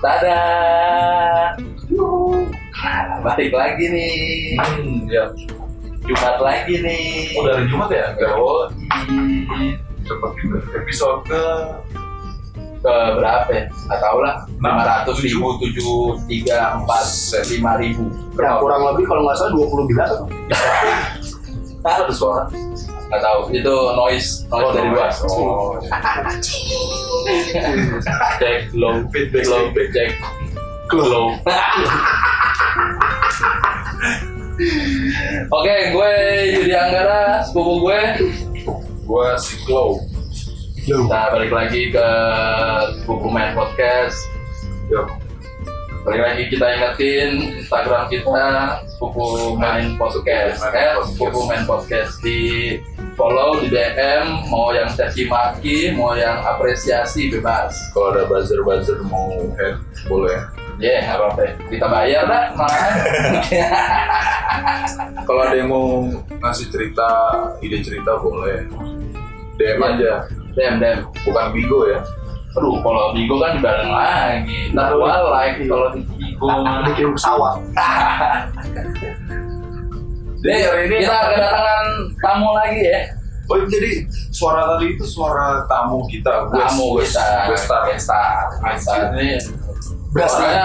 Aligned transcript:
Dadah. 0.00 1.60
Nah, 2.80 3.20
balik 3.20 3.52
lagi 3.52 3.84
nih. 3.84 4.16
Hmm, 4.56 5.04
ya. 5.12 5.28
Jumat 6.08 6.40
lagi 6.40 6.74
nih. 6.80 7.36
Oh, 7.36 7.44
dari 7.44 7.68
Jumat 7.68 7.88
ya? 7.92 8.16
Enggak. 8.16 8.32
Oh, 8.40 8.64
juga. 10.40 10.58
Episode 10.72 11.20
ke 11.28 11.42
ke 12.80 12.94
berapa 13.20 13.50
ya? 13.52 13.64
Nggak 13.68 14.00
tahu 14.00 14.18
lah. 14.24 14.34
Lima 14.48 14.82
ratus 14.88 15.16
ribu, 15.20 15.60
tujuh, 15.60 16.16
tiga, 16.24 16.80
empat, 16.80 17.04
lima 17.52 17.76
ribu. 17.76 18.08
Ya, 18.40 18.56
kurang 18.56 18.82
lebih 18.88 19.04
kalau 19.04 19.28
nggak 19.28 19.36
salah 19.36 19.52
20 19.52 19.90
bila 19.92 20.04
tuh. 20.08 20.24
ada 21.84 22.12
suara. 22.12 22.44
Nggak 23.10 23.22
tahu. 23.26 23.40
Itu 23.50 23.74
noise, 23.98 24.46
noise 24.46 24.70
dari 24.70 24.88
luar. 24.94 25.10
Oh, 25.26 25.74
Cek 28.38 28.70
low, 28.72 29.02
Feedback, 29.10 29.44
low, 29.50 29.66
feedback. 29.74 30.14
low. 30.94 31.26
Oke, 35.50 35.74
gue 35.90 36.12
Yudi 36.54 36.70
Anggara, 36.70 37.42
sepupu 37.42 37.82
gue. 37.82 38.00
gua 39.02 39.34
si 39.34 39.58
Glow. 39.66 39.98
Kita 40.80 41.34
balik 41.34 41.50
lagi 41.50 41.90
ke 41.90 42.08
Buku 43.04 43.26
Main 43.26 43.58
Podcast. 43.58 44.14
Ya. 44.86 45.02
Balik 46.00 46.22
lagi 46.24 46.42
kita 46.48 46.66
ingetin 46.70 47.30
Instagram 47.58 48.06
kita 48.06 48.78
Buku 48.96 49.58
Main 49.58 49.98
Podcast. 49.98 50.62
Eh, 50.70 50.94
Buku 51.18 51.40
Main 51.44 51.66
Podcast 51.66 52.22
di 52.22 52.78
follow 53.20 53.60
di 53.60 53.68
DM 53.68 54.48
mau 54.48 54.72
yang 54.72 54.88
caci 54.96 55.28
maki 55.28 55.92
mau 55.92 56.16
yang 56.16 56.40
apresiasi 56.40 57.28
bebas 57.28 57.92
Kalau 57.92 58.16
ada 58.16 58.24
buzzer-buzzer 58.24 59.04
mau 59.04 59.28
head, 59.60 59.76
boleh. 60.08 60.40
ya 60.80 61.04
yeah, 61.04 61.12
apa 61.12 61.36
apa 61.36 61.52
kita 61.68 61.84
bayar 61.84 62.24
dah 62.24 62.56
malah 62.56 62.80
Kalau 65.28 65.40
ada 65.44 65.52
yang 65.52 65.68
mau 65.68 66.08
ngasih 66.40 66.72
cerita, 66.72 67.08
ide 67.60 67.84
cerita 67.84 68.16
boleh. 68.16 68.64
DM 69.60 69.80
aja, 69.84 70.24
dem 70.56 70.80
dem 70.80 71.04
bukan 71.20 71.52
Bigo 71.52 71.92
ya. 71.92 72.00
aduh 72.56 72.80
kalau 72.82 73.14
Bigo 73.14 73.38
kan 73.38 73.62
bareng 73.62 73.94
lagi 73.94 74.74
ntar 74.74 74.98
gua 74.98 75.22
like 75.28 75.60
kalau 75.68 75.92
di 75.92 76.00
Bigo 76.16 76.48
Bikin 76.88 77.12
pesawat. 77.12 77.60
Jadi 80.40 80.58
hari 80.64 80.82
ini 80.88 80.96
kita 81.04 81.18
kedatangan 81.30 81.84
tamu 82.18 82.50
lagi 82.56 82.80
ya. 82.80 83.00
Oh 83.50 83.58
jadi 83.66 84.06
suara 84.30 84.62
tadi 84.74 84.94
itu 84.94 85.02
suara 85.02 85.66
tamu 85.66 86.06
kita, 86.06 86.46
West- 86.48 86.54
tamu 86.54 86.86
West- 86.96 87.18
kita 87.18 87.50
Westar. 87.50 87.82
Westar 87.90 88.30
Westar 88.62 89.00
ini 89.18 89.36
orangnya, 90.10 90.62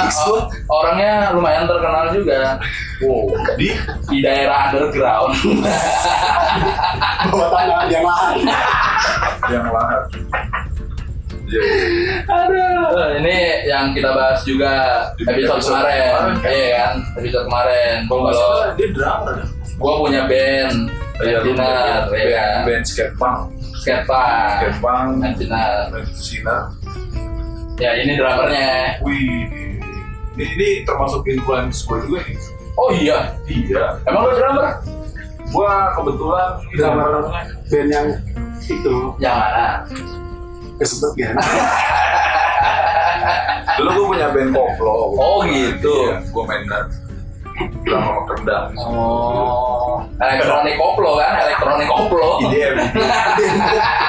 orangnya 0.69 1.13
lumayan 1.33 1.65
terkenal 1.69 2.05
juga. 2.09 2.57
Wow, 3.03 3.27
di 3.59 3.69
di 4.09 4.17
daerah 4.23 4.71
underground. 4.71 5.33
Bawa 7.29 7.47
tangan 7.53 7.87
yang 7.91 8.05
lain. 8.05 8.45
yang 9.51 9.65
lahat. 9.69 10.01
Jadi, 11.45 11.69
Aduh, 12.25 13.21
ini 13.21 13.69
yang 13.69 13.93
kita 13.93 14.17
bahas 14.17 14.41
juga 14.41 15.05
episode, 15.13 15.61
episode 15.61 15.77
kemarin, 15.77 16.33
kan? 16.41 16.49
iya 16.49 16.65
kan? 16.73 16.93
Episode 17.21 17.45
kemarin. 17.45 17.95
kalau 18.09 18.73
dia 18.73 18.87
drummer 18.89 19.35
gua 19.75 19.93
punya 20.01 20.23
band, 20.25 20.89
Iya, 21.15 21.39
band, 21.43 22.11
ya 22.11 22.45
band 22.63 22.83
skate 22.83 23.15
punk, 23.15 23.55
Skatepark, 23.79 24.51
skate 24.59 24.79
punk, 24.79 25.09
dan 25.21 25.31
Sinar. 25.37 25.75
dan 25.91 26.03
sinar. 26.11 26.61
Ya 27.75 27.91
ini 27.95 28.15
drummernya. 28.15 28.99
Wih, 28.99 29.47
ini, 30.35 30.43
ini 30.45 30.67
termasuk 30.83 31.23
influence 31.25 31.83
gue 31.83 31.99
juga 32.03 32.19
nih. 32.23 32.37
Oh 32.75 32.91
iya, 32.91 33.31
Iya, 33.47 33.99
emang 34.03 34.27
lu 34.27 34.35
drummer? 34.35 34.79
gua 35.47 35.71
kebetulan 35.93 36.49
Drummer. 36.73 37.11
Band 37.65 37.89
yang 37.89 38.07
itu 38.61 38.95
Yang 39.17 39.35
mana? 39.39 39.67
kesebut 40.75 41.13
ya. 41.15 41.29
Dulu 43.75 43.89
gue 43.91 44.05
punya 44.11 44.27
band 44.31 44.51
koplo. 44.51 45.15
Oh, 45.15 45.39
gitu. 45.47 45.95
Iya, 46.11 46.23
gue 46.25 46.43
main 46.43 46.63
drum 46.65 46.85
sama 47.87 48.21
kendang. 48.27 48.67
Oh, 48.83 50.03
elektronik 50.19 50.75
koplo 50.75 51.11
kan? 51.19 51.33
Elektronik 51.39 51.87
koplo. 51.87 52.29
IDM. 52.49 52.75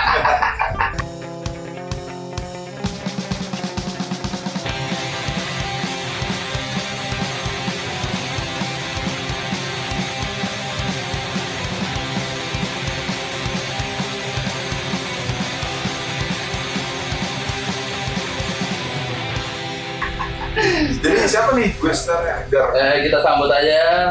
siapa 21.47 21.63
nih 21.63 21.71
Western 21.79 22.27
Gar? 22.51 22.69
Eh, 22.75 22.97
kita 23.07 23.19
sambut 23.23 23.47
aja. 23.47 24.11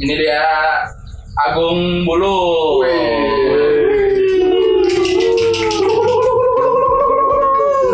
Ini 0.00 0.14
dia 0.16 0.40
Agung 1.44 2.08
Bulu. 2.08 2.80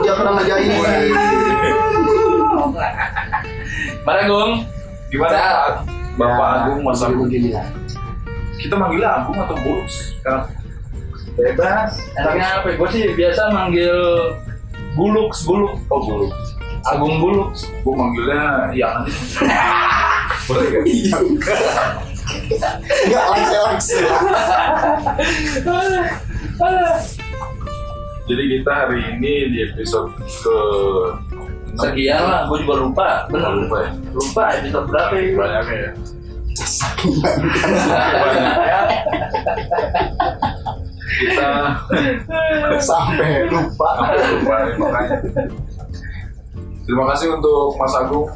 Dia 0.06 0.12
pernah 0.14 0.32
ngajain. 0.38 0.70
Mana 4.06 4.20
Agung? 4.22 4.52
Gimana 5.10 5.34
Sehat. 5.34 5.50
Pak? 5.50 5.74
Bapak 6.14 6.48
Agung 6.62 6.78
Mas 6.86 7.02
Agung. 7.02 7.26
Begini 7.26 7.58
ya. 7.58 7.66
Kita 8.54 8.78
manggilnya 8.78 9.10
Agung 9.18 9.34
atau 9.34 9.58
Bulus? 9.66 10.14
Sekarang 10.22 10.46
Bebas. 11.34 11.90
Enaknya 12.14 12.46
apa? 12.62 12.68
Gue 12.78 12.88
sih 12.94 13.02
biasa 13.18 13.50
manggil 13.50 13.98
Gulux, 14.94 15.42
Gulux. 15.42 15.74
oh 15.90 16.00
Bulus. 16.06 16.59
Agung 16.88 17.20
Gulux. 17.20 17.68
Gue 17.84 17.94
manggilnya 17.94 18.72
Yang 18.72 18.94
aja. 19.04 19.16
Boleh 20.48 20.66
gak? 20.72 20.84
Iya. 20.88 21.16
Enggak 23.06 23.24
langsung 23.30 23.62
langsung. 23.68 24.06
Jadi 28.30 28.42
kita 28.46 28.70
hari 28.70 28.98
ini 29.18 29.32
di 29.50 29.58
episode 29.66 30.14
ke 30.22 30.56
Sekian 31.70 32.22
lah, 32.26 32.50
gue 32.50 32.58
juga 32.66 32.74
lupa. 32.82 33.08
Bener 33.30 33.50
lupa 33.54 33.76
ya. 33.86 33.90
Lupa 34.10 34.42
episode 34.58 34.86
berapa 34.90 35.14
ya? 35.14 35.30
Banyaknya 35.38 35.76
ya. 35.78 35.90
Banyak. 38.20 38.54
ya. 38.66 38.80
Kita 41.20 41.48
Sampai 42.80 43.46
lupa. 43.48 43.88
sampai 43.96 44.18
lupa 44.34 44.54
nih 44.66 44.74
makanya. 44.78 45.16
Terima 46.84 47.04
kasih 47.14 47.28
untuk 47.36 47.76
Mas 47.78 47.94
Agung, 47.94 48.26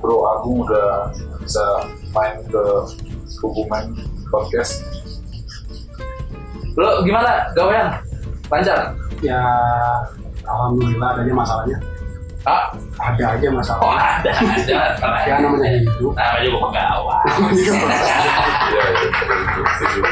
Bro 0.00 0.16
Agung 0.38 0.64
udah 0.64 1.10
bisa 1.42 1.64
main 2.14 2.38
ke 2.48 2.62
hubungan 3.42 3.92
podcast. 4.28 4.82
Lo 6.78 7.02
gimana 7.02 7.50
gawean? 7.52 7.98
Lancar? 8.48 8.94
Ya 9.20 9.42
alhamdulillah 10.46 11.18
adanya 11.18 11.34
masalahnya. 11.34 11.78
Ah, 12.46 12.72
Ada 12.96 13.36
aja 13.36 13.46
oh 13.50 13.60
masalah. 13.60 14.22
ada, 14.22 14.30
ada. 14.32 14.78
Ya 15.28 15.36
namanya 15.42 15.68
hidup. 15.68 16.16
Namanya 16.16 16.40
juga 16.48 16.58
pegawai. 16.70 17.18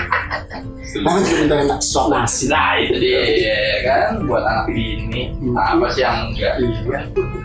Iya, 0.36 1.02
iya, 1.02 1.18
juga 1.22 1.36
minta 1.42 1.56
enak 1.66 1.80
suap 1.82 2.06
nasi. 2.12 2.44
Nah 2.48 2.78
itu 2.80 2.94
dia 2.96 3.20
ya 3.42 3.58
kan 3.84 4.24
buat 4.24 4.42
anak 4.44 4.68
ini 4.72 5.34
apa 5.56 5.86
sih 5.92 6.02
yang 6.04 6.32
enggak 6.32 6.54
Iya. 6.60 6.70
Iya, 6.86 7.00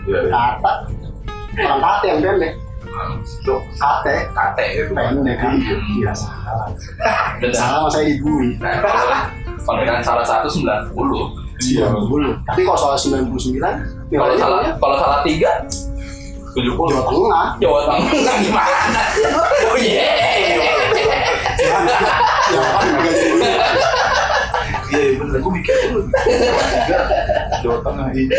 iya. 0.08 0.30
Kata. 0.32 0.72
Orang 1.52 1.80
kata 1.84 2.04
yang 2.08 2.18
pendek. 2.24 2.52
Kate. 3.76 4.14
kate 4.32 4.64
itu. 4.78 4.92
Pendek 4.94 5.36
kan. 5.40 5.52
Iya 6.00 6.12
salah. 6.14 6.68
Salah 7.52 7.90
saya. 7.92 8.12
Nah, 8.60 8.74
kalau 9.62 9.78
dengan 9.84 10.02
salah 10.02 10.24
satu 10.26 10.48
90 10.48 10.92
Iya. 11.62 11.86
Dulu. 11.94 12.30
Tapi 12.42 12.60
kalau 12.66 12.78
soal 12.78 12.96
99, 12.98 13.62
kalau 14.10 14.34
salah 14.34 14.58
kalau 14.80 14.96
salah 14.98 15.20
tiga 15.22 15.62
Tujuh 16.52 16.76
puluh. 16.76 16.92
Jawa 16.92 17.08
Tengah. 17.08 17.46
Jawa 17.56 17.80
Tengah 17.88 18.36
gimana? 18.44 18.76
Oh 19.72 19.76
iya. 19.80 20.04
Mikir 25.52 25.76
dulu. 25.88 26.08
Jawa 27.62 27.78
Tengah 27.84 28.08
ini. 28.16 28.34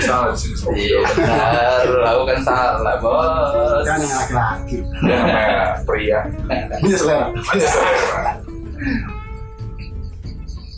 Salah 0.00 0.30
di 0.32 0.56
sama 1.92 2.22
kan 2.24 2.38
salah 2.40 2.96
bos. 3.02 3.84
Kan 3.84 3.98
laki-laki. 4.00 4.78
Namanya 5.04 5.84
pria. 5.84 6.18
Punya 6.80 6.96
selera. 6.96 7.26
Selera. 7.44 8.32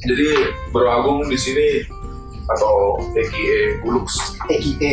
Jadi 0.07 0.29
Bro 0.71 0.87
Agung 0.87 1.27
di 1.27 1.35
sini 1.35 1.83
atau 2.47 2.95
EKE 3.13 3.83
Bulux. 3.83 4.07
EKE. 4.47 4.93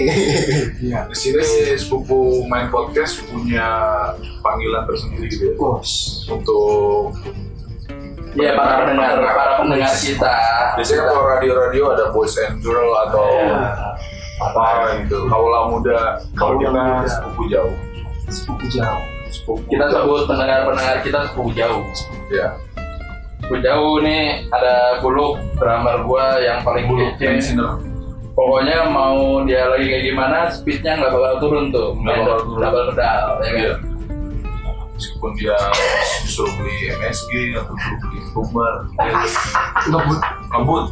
Iya. 0.81 1.05
Di 1.05 1.15
sini 1.15 1.41
sepupu 1.75 2.43
main 2.45 2.67
podcast 2.67 3.21
punya 3.27 3.67
panggilan 4.41 4.83
tersendiri 4.85 5.29
gitu 5.29 5.43
ya. 5.49 5.55
Bos. 5.55 5.89
Untuk 6.27 7.13
Iya 8.33 8.57
para 8.57 8.89
pendengar, 8.89 9.13
para 9.21 9.53
pendengar 9.61 9.93
kita. 9.93 10.33
biasanya 10.73 11.05
kalau 11.05 11.21
radio-radio 11.29 11.83
ada 11.93 12.09
boys 12.09 12.33
and 12.41 12.65
girl 12.65 12.89
atau 13.05 13.29
apa 14.41 14.97
gitu. 15.05 15.29
Kaulah 15.29 15.69
muda, 15.69 16.17
kalau 16.33 16.57
kita 16.57 16.73
muda. 16.73 17.05
sepupu 17.05 17.41
jauh. 17.45 17.75
Sepupu 18.25 18.65
jauh. 18.73 19.01
Sepupu 19.29 19.61
Kita 19.69 19.85
sebut 19.85 20.25
pendengar-pendengar 20.25 20.97
kita 21.05 21.17
sepupu 21.29 21.53
jauh. 21.53 21.85
ya. 22.33 22.57
Sepupu 23.43 23.59
jauh 23.59 23.99
nih 23.99 24.47
ada 24.55 25.03
Buluk, 25.03 25.35
drummer 25.59 25.99
gua 26.07 26.39
yang 26.39 26.63
paling 26.63 26.87
Buluk 26.87 27.19
kece. 27.19 27.59
Pokoknya 28.31 28.87
mau 28.87 29.43
dia 29.43 29.67
lagi 29.67 29.83
kayak 29.85 30.03
gimana, 30.07 30.47
speednya 30.47 30.95
nggak 30.95 31.11
bakal 31.11 31.33
turun 31.37 31.65
tuh, 31.69 31.91
Nggak 31.99 32.23
bakal 32.23 32.37
turun. 32.47 32.61
double 32.63 32.85
pedal, 32.89 33.27
ya 33.35 33.51
kan? 33.51 33.59
Iya. 33.59 33.73
Meskipun 34.95 35.31
dia 35.35 35.57
suruh 36.23 36.53
beli 36.55 36.75
MSG 36.95 37.31
atau 37.53 37.75
suruh 37.75 37.97
beli 37.99 38.19
tumbar, 38.31 38.73
dia 38.95 39.13
Ngebut. 39.91 40.19
ngebut, 40.49 40.85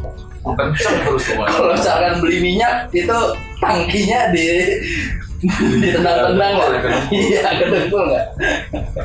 kenceng 0.44 0.96
terus. 1.02 1.24
Kalau 1.32 1.72
misalkan 1.72 2.14
beli 2.20 2.38
minyak 2.38 2.74
itu 2.92 3.18
tangkinya 3.58 4.20
di 4.30 4.46
ditendang-tendang 5.42 6.52
Kedengkul, 6.54 6.70
nggak? 6.70 6.78
ya, 6.78 6.80
kedengkul. 6.80 7.14
Iya, 7.18 7.50
kedengkul 7.58 8.02
nggak? 8.06 8.26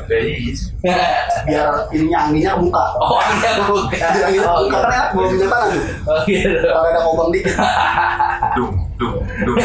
Kayaknya 0.06 0.34
iya. 0.38 0.54
Biar 1.42 1.68
ininya 1.90 2.18
anginnya 2.30 2.52
buka. 2.62 2.84
Oh, 3.02 3.18
bukan. 3.18 3.54
Biar 3.90 4.24
anginnya 4.30 4.46
Oh, 4.46 4.58
buka. 4.62 4.78
Karena 4.78 4.94
enak 4.94 5.08
bawa 5.14 5.26
minyak 5.34 5.48
tangan 5.50 5.68
tuh. 5.74 5.84
Oh, 6.06 6.18
gitu. 6.24 6.48
Kalau 6.62 6.86
ada 6.86 7.00
kobang 7.02 7.30
dikit. 7.34 7.54
Dung, 8.54 8.72
dung, 8.96 9.14
dung. 9.44 9.56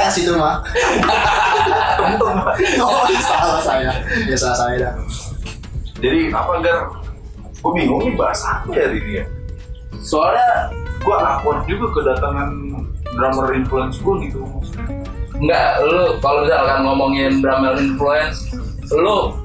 Es 0.00 0.14
itu 0.16 0.32
mah. 0.34 0.56
Tung-tung. 2.00 2.36
Oh, 2.80 3.04
salah 3.20 3.60
saya. 3.60 3.92
Ya 4.24 4.36
salah 4.40 4.56
saya 4.56 4.76
dah. 4.88 4.94
Jadi 6.00 6.32
apa 6.32 6.52
gar? 6.64 6.78
Gue 7.60 7.72
bingung 7.80 8.04
nih 8.04 8.12
bahas 8.16 8.44
apa 8.44 8.76
ya 8.76 8.92
ini 8.92 9.20
ya. 9.20 9.24
Soalnya 10.04 10.68
Gue 11.04 11.12
awkward 11.12 11.68
juga 11.68 12.00
kedatangan 12.00 12.48
drummer 13.12 13.52
influence 13.52 14.00
gue 14.00 14.14
gitu. 14.24 14.40
Enggak, 15.34 15.82
lu 15.82 16.16
kalau 16.18 16.46
misalkan 16.46 16.80
ngomongin 16.82 17.32
drummer 17.38 17.74
influence, 17.76 18.48
lu 18.88 19.36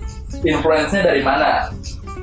influence-nya 0.41 1.01
dari 1.03 1.19
mana? 1.19 1.67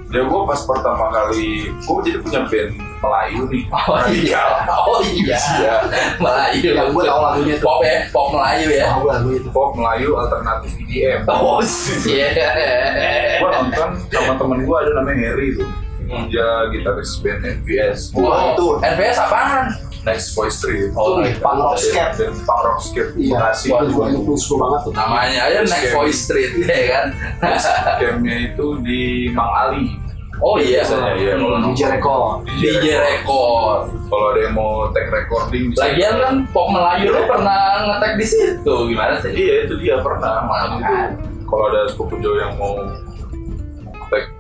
Ya 0.06 0.22
gue 0.22 0.40
pas 0.46 0.60
pertama 0.62 1.10
kali, 1.10 1.66
gue 1.74 1.98
jadi 2.06 2.18
punya 2.22 2.40
band 2.46 2.70
Melayu 2.96 3.42
nih. 3.50 3.64
Oh 3.90 4.00
iya, 4.08 4.42
oh 4.70 5.02
iya, 5.04 5.36
Iya. 5.36 5.74
Melayu. 6.16 6.70
Yang 6.72 6.88
gue 6.94 7.02
tahu 7.04 7.20
lagunya 7.20 7.54
tuh. 7.58 7.66
Pop 7.68 7.80
ya, 7.82 7.96
pop 8.08 8.28
Melayu 8.32 8.68
ya. 8.70 8.86
Tahu 8.86 8.98
gue 9.02 9.10
lagu 9.12 9.28
itu. 9.34 9.48
Pop 9.50 9.70
Melayu 9.74 10.08
alternatif 10.16 10.70
EDM. 10.80 11.20
Oh 11.26 11.58
iya. 12.06 12.28
gue 13.36 13.50
nonton 13.50 13.88
sama 14.08 14.32
temen 14.38 14.58
gue 14.64 14.76
ada 14.78 14.90
namanya 14.96 15.22
Harry 15.28 15.50
tuh 15.54 15.68
Hmm. 16.06 16.30
dia 16.30 16.46
gitaris 16.70 17.18
band 17.18 17.42
NVS 17.42 18.14
Wow, 18.14 18.54
Tuh. 18.54 18.78
NVS 18.78 19.18
apaan? 19.18 19.74
Next 20.06 20.32
Voice 20.32 20.56
Street 20.56 20.94
Oh, 20.94 21.18
Tuh, 21.18 21.26
punk 21.36 21.58
rock 21.60 21.76
skate. 21.76 22.14
dan 22.14 22.32
punk 22.46 22.60
rock 22.62 22.78
skate 22.78 23.10
Iya. 23.18 23.34
Bekasi 23.36 23.66
Itu 23.68 23.84
juga 23.90 24.04
influence 24.08 24.46
banget 24.48 24.80
tuh. 24.80 24.92
Namanya 24.94 25.40
aja 25.44 25.58
Next 25.66 25.90
Voice 25.92 26.18
Street 26.22 26.52
ya 26.64 26.78
kan. 26.88 27.06
campnya 27.98 28.36
itu 28.46 28.66
di 28.80 29.00
Mang 29.28 29.50
Ali 29.50 29.98
Oh 30.36 30.60
iya. 30.60 30.84
Biasanya, 30.84 31.16
iya, 31.16 31.32
kalau 31.34 31.56
Hmm. 31.56 31.66
DJ 31.66 31.80
Record. 31.90 32.28
DJ 32.54 32.86
Record. 32.94 33.80
kalau 34.06 34.26
ada 34.30 34.40
yang 34.40 34.54
mau 34.54 34.72
take 34.92 35.08
recording 35.08 35.72
bisa 35.72 35.82
Lagian 35.82 36.14
kan 36.16 36.34
pop 36.52 36.68
Melayu 36.68 37.10
lu 37.10 37.22
pernah 37.26 37.60
ngetek 37.82 38.12
di 38.14 38.26
situ 38.28 38.74
gimana 38.86 39.18
sih? 39.18 39.32
iya 39.32 39.66
itu 39.66 39.74
dia 39.76 39.98
pernah 39.98 40.46
kalau 41.42 41.64
ada 41.66 41.90
sepupu 41.90 42.20
jauh 42.20 42.36
yang 42.36 42.54
mau 42.54 42.78
take 44.06 44.30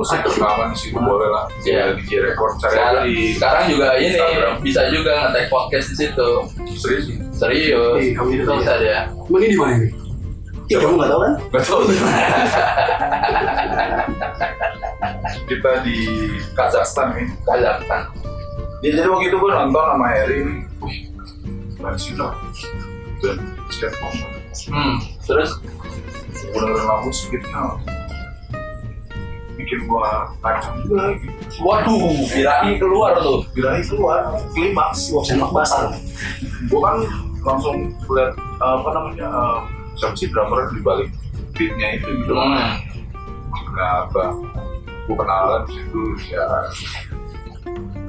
musik 0.00 0.20
rekaman 0.24 0.72
sih 0.72 0.88
boleh 0.90 1.28
lah 1.28 1.44
Iya. 1.60 1.92
di 1.92 2.00
DJ 2.02 2.12
Record 2.26 2.56
cari 2.56 2.72
Sekarang, 2.72 3.04
di 3.04 3.16
sekarang 3.36 3.64
juga 3.68 3.86
ini 3.94 4.06
Instagram. 4.08 4.52
bisa 4.60 4.80
juga 4.88 5.12
ngetek 5.22 5.44
podcast 5.46 5.86
di 5.86 5.96
situ. 5.98 6.28
serius 6.74 7.04
Serius. 7.30 8.00
Iya, 8.00 8.16
kamu 8.16 8.28
itu 8.32 8.44
tahu. 8.44 8.56
Bisa 8.58 8.72
dia. 8.76 8.98
Emang 9.12 9.40
ini 9.40 9.46
di 9.46 9.56
mana 9.56 9.72
ini? 9.76 9.88
Ih, 10.66 10.76
kamu 10.76 10.94
nggak 10.94 11.08
tahu 11.08 11.20
kan? 11.20 11.32
Gak 11.50 11.62
tau 11.62 11.80
Kita 15.46 15.70
di 15.82 15.98
Kazakhstan 16.52 17.08
nih 17.12 17.26
Kazakhstan. 17.42 18.02
Ya, 18.80 18.90
jadi 18.94 19.08
waktu 19.08 19.28
itu 19.28 19.36
gue 19.36 19.50
nonton 19.50 19.84
sama 19.84 20.06
Harry 20.08 20.38
nih 20.40 20.58
Wih, 20.80 20.98
keren 21.76 21.96
sih 21.96 22.16
lah 22.16 22.32
Dan 23.20 23.36
skateboard 23.68 24.16
Hmm. 24.66 24.98
Terus 25.22 25.62
dengerin 26.34 26.82
lagu 26.82 27.10
speednya 27.12 27.76
Bikin 29.60 29.84
gue 29.84 30.00
kacau 30.40 30.72
juga 30.82 31.04
gitu 31.20 31.60
waduh, 31.60 32.08
birahi 32.32 32.80
keluar 32.80 33.12
tuh. 33.20 33.44
Birahi 33.52 33.82
keluar, 33.84 34.20
klimaks 34.56 35.12
Wah, 35.12 35.20
semak 35.20 35.50
basar. 35.52 35.92
Gue 36.64 36.80
kan 36.80 36.96
langsung 37.44 37.92
liat 38.08 38.32
apa 38.58 38.88
namanya 38.92 39.28
eh, 39.28 39.58
Siapa 39.96 40.16
sih 40.16 40.28
drummer 40.32 40.64
di 40.72 40.80
balik 40.80 41.08
beatnya 41.52 42.00
itu 42.00 42.08
gitu 42.24 42.32
Hmm. 42.32 42.80
Kenapa 43.68 44.22
Gue 45.04 45.16
kenalan 45.16 45.60
di 45.66 45.72
situ 45.76 46.00
ya 46.30 46.44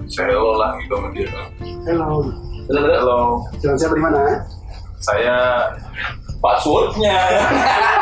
saya 0.08 0.36
hello 0.36 0.60
lah 0.60 0.76
gitu 0.80 0.94
sama 0.96 1.08
dia 1.16 1.28
Halo. 1.88 2.28
Halo, 2.72 3.20
Jangan 3.60 3.76
siapa 3.76 3.96
di 3.96 4.04
mana? 4.04 4.20
saya 5.02 5.36
Passwordnya. 6.42 7.18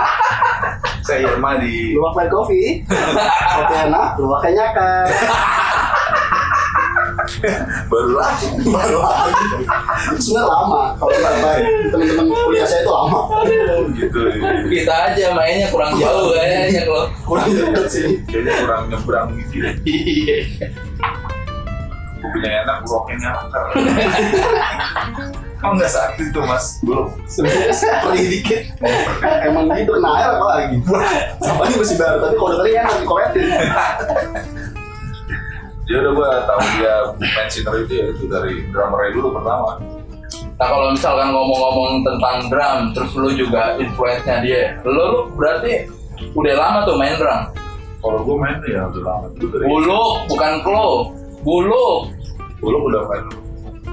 saya 1.10 1.26
Irma 1.26 1.58
di 1.58 1.98
Luwak 1.98 2.14
White 2.14 2.30
Coffee. 2.30 2.68
Kopi 3.58 3.76
enak, 3.90 4.22
luwak 4.22 4.46
nyaka. 4.46 5.10
baru 7.90 8.14
lagi. 8.14 8.48
Baru 8.62 8.98
lagi. 9.02 9.46
Sebenarnya 10.22 10.50
lama. 10.54 10.82
Kalau 11.02 11.14
baik, 11.18 11.66
teman-teman 11.90 12.26
kuliah 12.30 12.68
saya 12.70 12.86
itu 12.86 12.92
lama. 12.94 13.22
gitu. 13.98 14.20
Kita 14.70 14.94
aja 15.10 15.26
mainnya 15.34 15.68
kurang 15.74 15.98
jauh 15.98 16.30
kayaknya 16.38 16.86
kalau. 16.86 17.06
Kurang 17.26 17.50
deket 17.58 17.86
sih. 17.90 18.08
Kayaknya 18.30 18.54
kurang 18.62 18.82
nyebrang 18.94 19.28
gitu. 19.50 19.66
Iya. 19.90 20.38
Kopinya 22.20 22.50
enak, 22.62 22.78
roknya 22.86 23.30
akar. 23.34 23.66
Kamu 25.60 25.76
nggak 25.76 25.92
sakit 25.92 26.32
itu 26.32 26.40
mas? 26.48 26.80
Belum. 26.88 27.12
Sebenarnya 27.28 27.76
perih 28.08 28.26
dikit. 28.32 28.62
Emang 29.48 29.68
gitu 29.76 29.92
kena 30.00 30.10
air 30.16 30.30
apa 30.40 30.46
lagi? 30.56 30.76
Sama 31.44 31.62
ini 31.68 31.76
masih 31.76 31.98
baru, 32.00 32.18
tapi 32.24 32.36
kalau 32.40 32.48
udah 32.48 32.60
kering 32.64 32.78
enak 32.80 32.96
dikoretin. 33.04 33.44
Dia 35.84 35.98
udah 36.08 36.12
gua 36.16 36.30
tahu 36.48 36.60
dia 36.80 36.94
main 37.20 37.50
sinar 37.52 37.76
itu 37.76 37.92
ya 37.92 38.06
itu 38.08 38.24
dari 38.32 38.54
drummer 38.72 39.00
dulu 39.12 39.36
pertama. 39.36 39.72
Nah 40.60 40.68
kalau 40.68 40.88
misalkan 40.96 41.28
ngomong-ngomong 41.36 41.92
tentang 42.08 42.38
drum, 42.48 42.80
terus 42.96 43.12
lu 43.20 43.30
juga 43.36 43.76
influence-nya 43.80 44.38
dia, 44.40 44.64
lu, 44.88 44.96
lu 44.96 45.20
berarti 45.36 45.92
udah 46.36 46.54
lama 46.56 46.80
tuh 46.88 46.96
main 46.96 47.20
drum. 47.20 47.42
Kalau 48.00 48.20
gua 48.24 48.36
main 48.48 48.56
ya 48.64 48.88
udah 48.88 49.04
lama. 49.04 49.28
Buluk, 49.44 50.12
bukan 50.32 50.54
klo. 50.64 51.12
Buluk. 51.44 52.16
Buluk 52.64 52.82
udah 52.96 53.04
main 53.12 53.24
dulu. 53.28 53.49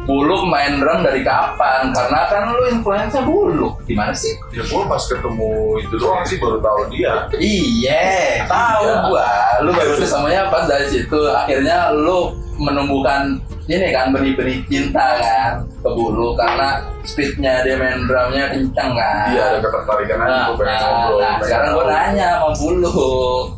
Buluk 0.07 0.47
main 0.47 0.79
drum 0.79 1.03
dari 1.03 1.21
kapan? 1.21 1.91
Karena 1.91 2.31
kan 2.31 2.55
lu 2.55 2.71
influence-nya 2.71 3.23
Buluk. 3.23 3.83
Gimana 3.85 4.15
sih? 4.15 4.39
Ya 4.55 4.63
gua 4.67 4.87
pas 4.87 5.03
ketemu 5.03 5.51
itu 5.83 5.95
doang 5.99 6.23
sih 6.23 6.39
baru 6.39 6.63
tahu 6.63 6.81
dia. 6.89 7.27
Iya, 7.35 8.47
tahu 8.47 8.83
Iya. 8.83 8.95
gua. 9.05 9.29
Lu 9.61 9.71
baru 9.71 9.93
ketemunya 9.97 10.47
pas 10.47 10.65
dari 10.65 10.87
situ. 10.87 11.19
Akhirnya 11.27 11.91
lu 11.91 12.31
menumbuhkan 12.57 13.37
ini 13.67 13.91
kan 13.91 14.15
benih-benih 14.15 14.63
cinta 14.65 15.19
kan 15.19 15.53
ke 15.83 15.91
Buluk 15.91 16.39
karena 16.39 16.87
speednya 17.03 17.61
dia 17.61 17.75
main 17.75 18.07
drumnya 18.07 18.47
kencang 18.49 18.95
kan. 18.95 19.27
Iya 19.29 19.43
ada 19.53 19.59
ketertarikan 19.61 20.19
aja 20.19 20.31
Nah, 20.31 20.45
gua 20.47 20.55
pengen 20.57 20.71
nah, 20.71 20.87
ngobrol. 20.87 21.19
nah, 21.19 21.35
sekarang 21.43 21.71
tahu. 21.75 21.83
nanya 21.85 22.29
sama 22.39 22.51
bulu 22.55 22.91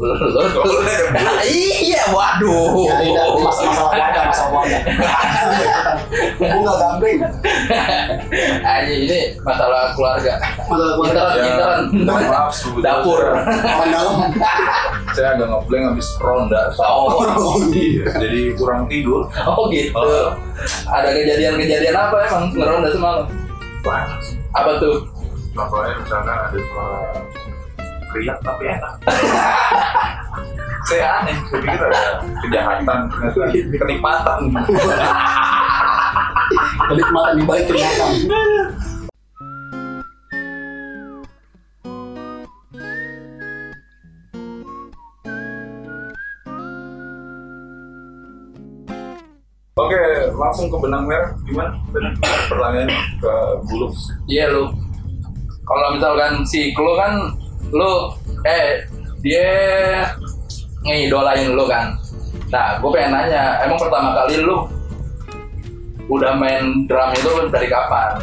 lu, 0.00 0.14
lu, 0.16 0.42
lu. 0.64 0.76
Nah, 1.12 1.40
iya 1.44 2.02
waduh 2.08 2.88
Ya 2.88 2.94
tidak, 2.98 3.26
masalah 3.36 3.88
keluarga. 4.44 4.78
Gue 6.38 6.48
nggak 6.58 6.76
gambling. 6.78 7.18
Aja 8.60 8.92
ini 8.92 9.20
masalah 9.40 9.92
keluarga 9.92 10.38
Masalah 10.60 10.92
keluarga. 10.94 11.18
Intern, 11.18 11.34
Ya, 11.34 11.44
intern 11.48 11.82
maaf. 12.04 12.50
Dapur 12.84 13.20
dalam. 13.84 14.16
Saya 15.12 15.28
agak 15.34 15.48
ngeblank 15.48 15.84
habis 15.90 16.08
ronda. 16.18 16.62
Oh, 16.78 17.24
Oh, 17.28 17.58
iya. 17.72 18.06
Jadi 18.14 18.54
kurang 18.54 18.86
tidur. 18.86 19.26
oh 19.46 19.66
gitu 19.68 19.90
Oh. 19.94 20.30
Ada 20.86 21.10
kejadian-kejadian 21.10 21.94
apa 21.94 22.16
emang 22.26 22.44
ngeronda 22.52 22.88
semalam? 22.90 23.24
Banyak 23.80 24.18
sih. 24.20 24.36
Apa 24.52 24.78
tuh? 24.78 25.06
Contohnya 25.50 25.94
misalkan 25.96 26.36
ada 26.36 26.58
suara 26.60 26.98
kriak 28.12 28.38
tapi 28.40 28.64
enak. 28.68 28.92
saya 30.88 31.20
aneh 31.20 31.36
saya 31.52 31.60
pikir 31.60 31.80
ada 31.84 32.02
kejahatan 32.40 32.98
ternyata 33.12 33.44
kenikmatan 33.76 34.40
Kenikmatan 36.88 37.34
di 37.36 37.44
balik 37.44 37.68
kenyataan. 37.68 38.14
oke 49.76 50.02
langsung 50.40 50.72
ke 50.72 50.76
benang 50.80 51.04
merah 51.04 51.36
gimana 51.44 51.76
pertanyaan 52.48 52.88
ke 53.20 53.32
buluk 53.68 53.92
Iya 54.24 54.56
lu. 54.56 54.72
Kalau 55.68 55.88
misalkan 55.92 56.44
si 56.48 56.72
Klo 56.72 56.96
kan 56.96 57.28
lu 57.72 57.92
eh 58.46 58.84
dia 59.20 59.50
ngidolain 60.86 61.52
lu 61.52 61.64
kan. 61.66 61.94
Nah, 62.48 62.80
gue 62.80 62.90
pengen 62.94 63.12
nanya, 63.12 63.60
emang 63.60 63.76
pertama 63.76 64.16
kali 64.16 64.40
lu 64.40 64.64
udah 66.08 66.32
main 66.40 66.88
drum 66.88 67.10
itu 67.12 67.30
dari 67.52 67.68
kapan? 67.68 68.16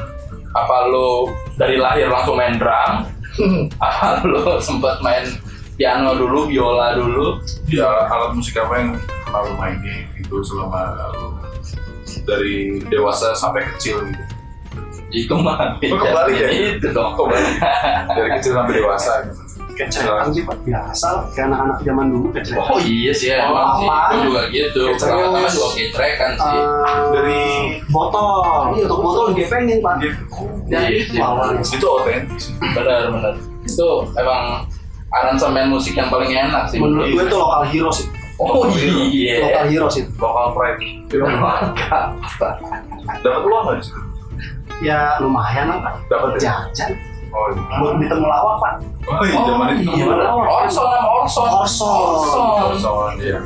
Apa 0.56 0.90
lu 0.90 1.30
dari 1.60 1.78
lahir 1.78 2.10
langsung 2.10 2.40
main 2.40 2.58
drum? 2.58 3.06
Apa 3.86 4.26
lu 4.26 4.58
sempet 4.58 4.98
main 5.06 5.30
piano 5.76 6.16
dulu, 6.16 6.48
biola 6.50 6.96
dulu? 6.96 7.38
ya 7.68 8.08
alat 8.08 8.32
musik 8.32 8.56
apa 8.56 8.80
yang 8.80 8.90
lalu 9.34 9.52
mainin 9.60 10.08
gitu 10.16 10.40
selama 10.40 10.96
lu 11.12 11.36
dari 12.24 12.80
dewasa 12.88 13.36
sampai 13.36 13.68
kecil 13.76 14.00
gitu 14.08 14.35
Itu 15.16 15.34
mah 15.34 15.80
Oh, 15.80 15.96
kebalik 15.96 16.36
ya? 16.36 16.50
Itu 16.76 16.88
dong. 16.92 17.16
Kebalik. 17.16 17.56
dari 18.10 18.30
kecil 18.34 18.52
sampai 18.54 18.74
dewasa 18.78 19.12
gitu 19.24 19.42
Kecerekan 19.76 20.28
sih 20.30 20.40
Pak. 20.42 20.56
Biasa 20.62 21.06
lah, 21.10 21.24
kayak 21.30 21.48
anak-anak 21.50 21.78
zaman 21.82 22.06
dulu 22.08 22.28
kecerekan. 22.32 22.64
Oh 22.66 22.80
iya 22.80 23.12
sih, 23.12 23.28
Oh, 23.30 23.44
emang 23.46 23.68
sih. 23.74 23.84
apaan? 23.84 24.08
Gue 24.10 24.24
juga 24.26 24.42
gitu. 24.50 24.82
Terus. 24.86 25.00
Pertama-tama 25.02 25.48
juga 25.50 25.68
kitrekan 25.74 26.32
sih. 26.34 26.56
Eh, 26.56 26.66
dari 27.12 27.44
botol. 27.86 28.40
Iya, 28.72 28.84
untuk 28.86 29.00
botol 29.02 29.26
digepengin, 29.32 29.80
Pak. 29.80 29.94
Dari 30.00 30.16
Iya, 30.66 30.80
iya. 31.06 31.22
awalnya. 31.22 31.60
itu 31.62 31.86
otentis 31.86 32.44
benar 32.58 33.02
benar 33.10 33.34
itu 33.62 33.90
emang 34.14 34.64
aransemen 35.12 35.68
musik 35.68 35.94
yang 35.94 36.08
paling 36.08 36.30
enak 36.30 36.68
sih 36.68 36.78
Menurut 36.78 37.08
gue 37.08 37.24
itu 37.24 37.36
lokal 37.36 37.64
hero 37.66 37.90
sih. 37.90 38.08
oh 38.36 38.66
iya 39.08 39.42
Lokal 39.42 39.66
hero 39.68 39.88
sih. 39.88 40.04
lokal 40.16 40.54
pride 40.54 40.82
dapat 43.22 43.42
uang 43.44 43.64
nggak 43.66 43.80
sih 43.82 43.94
Ya 44.84 45.16
lumayan 45.18 45.72
lah, 45.72 45.78
Pak. 45.82 45.94
dapat 46.08 46.30
ya 46.36 46.68
Jajan. 46.70 46.92
oh 47.32 47.48
iya 47.50 47.76
Buat 47.80 47.94
beli 47.96 48.08
temulawak, 48.08 48.56
Pak. 48.60 48.74
oh 49.06 49.24
iya 49.24 49.40
zaman 49.40 49.68
itu 49.74 49.90
iya 49.92 50.06
benar 50.06 50.28
Orson 50.32 50.84
sama 50.84 51.10
Orson 51.14 51.48
Orson. 51.50 51.92
Orson 51.96 52.76
Soal 52.76 53.10
iya 53.18 53.40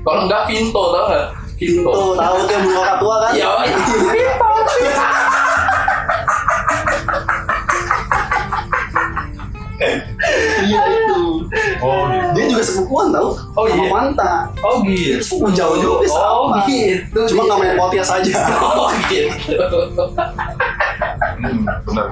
kalau 0.00 0.24
enggak 0.24 0.42
Vinto 0.46 0.82
tau 0.82 1.04
nggak 1.06 1.24
Vinto 1.54 1.90
Tuh, 1.90 2.16
tahu 2.16 2.36
tuh 2.40 2.50
yang 2.50 2.64
beli 2.64 2.92
tua 2.98 3.16
kan? 3.20 3.32
ya 3.32 3.48
Vinto 4.08 4.48
Iya 10.60 10.80
itu. 10.86 11.20
oh 11.80 12.04
iya 12.08 12.30
Dia 12.30 12.44
juga 12.46 12.62
sepupuan 12.62 13.06
tau? 13.10 13.34
Oh, 13.56 13.64
Sama 13.66 13.82
iya? 13.82 13.90
Fanta. 13.90 14.32
oh 14.60 14.74
gitu 14.84 15.18
Sepupu 15.18 15.48
jauh 15.50 15.76
juga 15.76 15.96
oh 15.96 16.06
sama. 16.06 16.58
gitu 16.68 17.20
Cuma 17.30 17.42
nggak 17.48 17.58
main 17.58 17.74
podcast 17.76 18.10
aja. 18.16 18.32
oh 18.78 18.90
gitu 19.08 19.56
hmm, 21.40 21.64
benar 21.88 22.08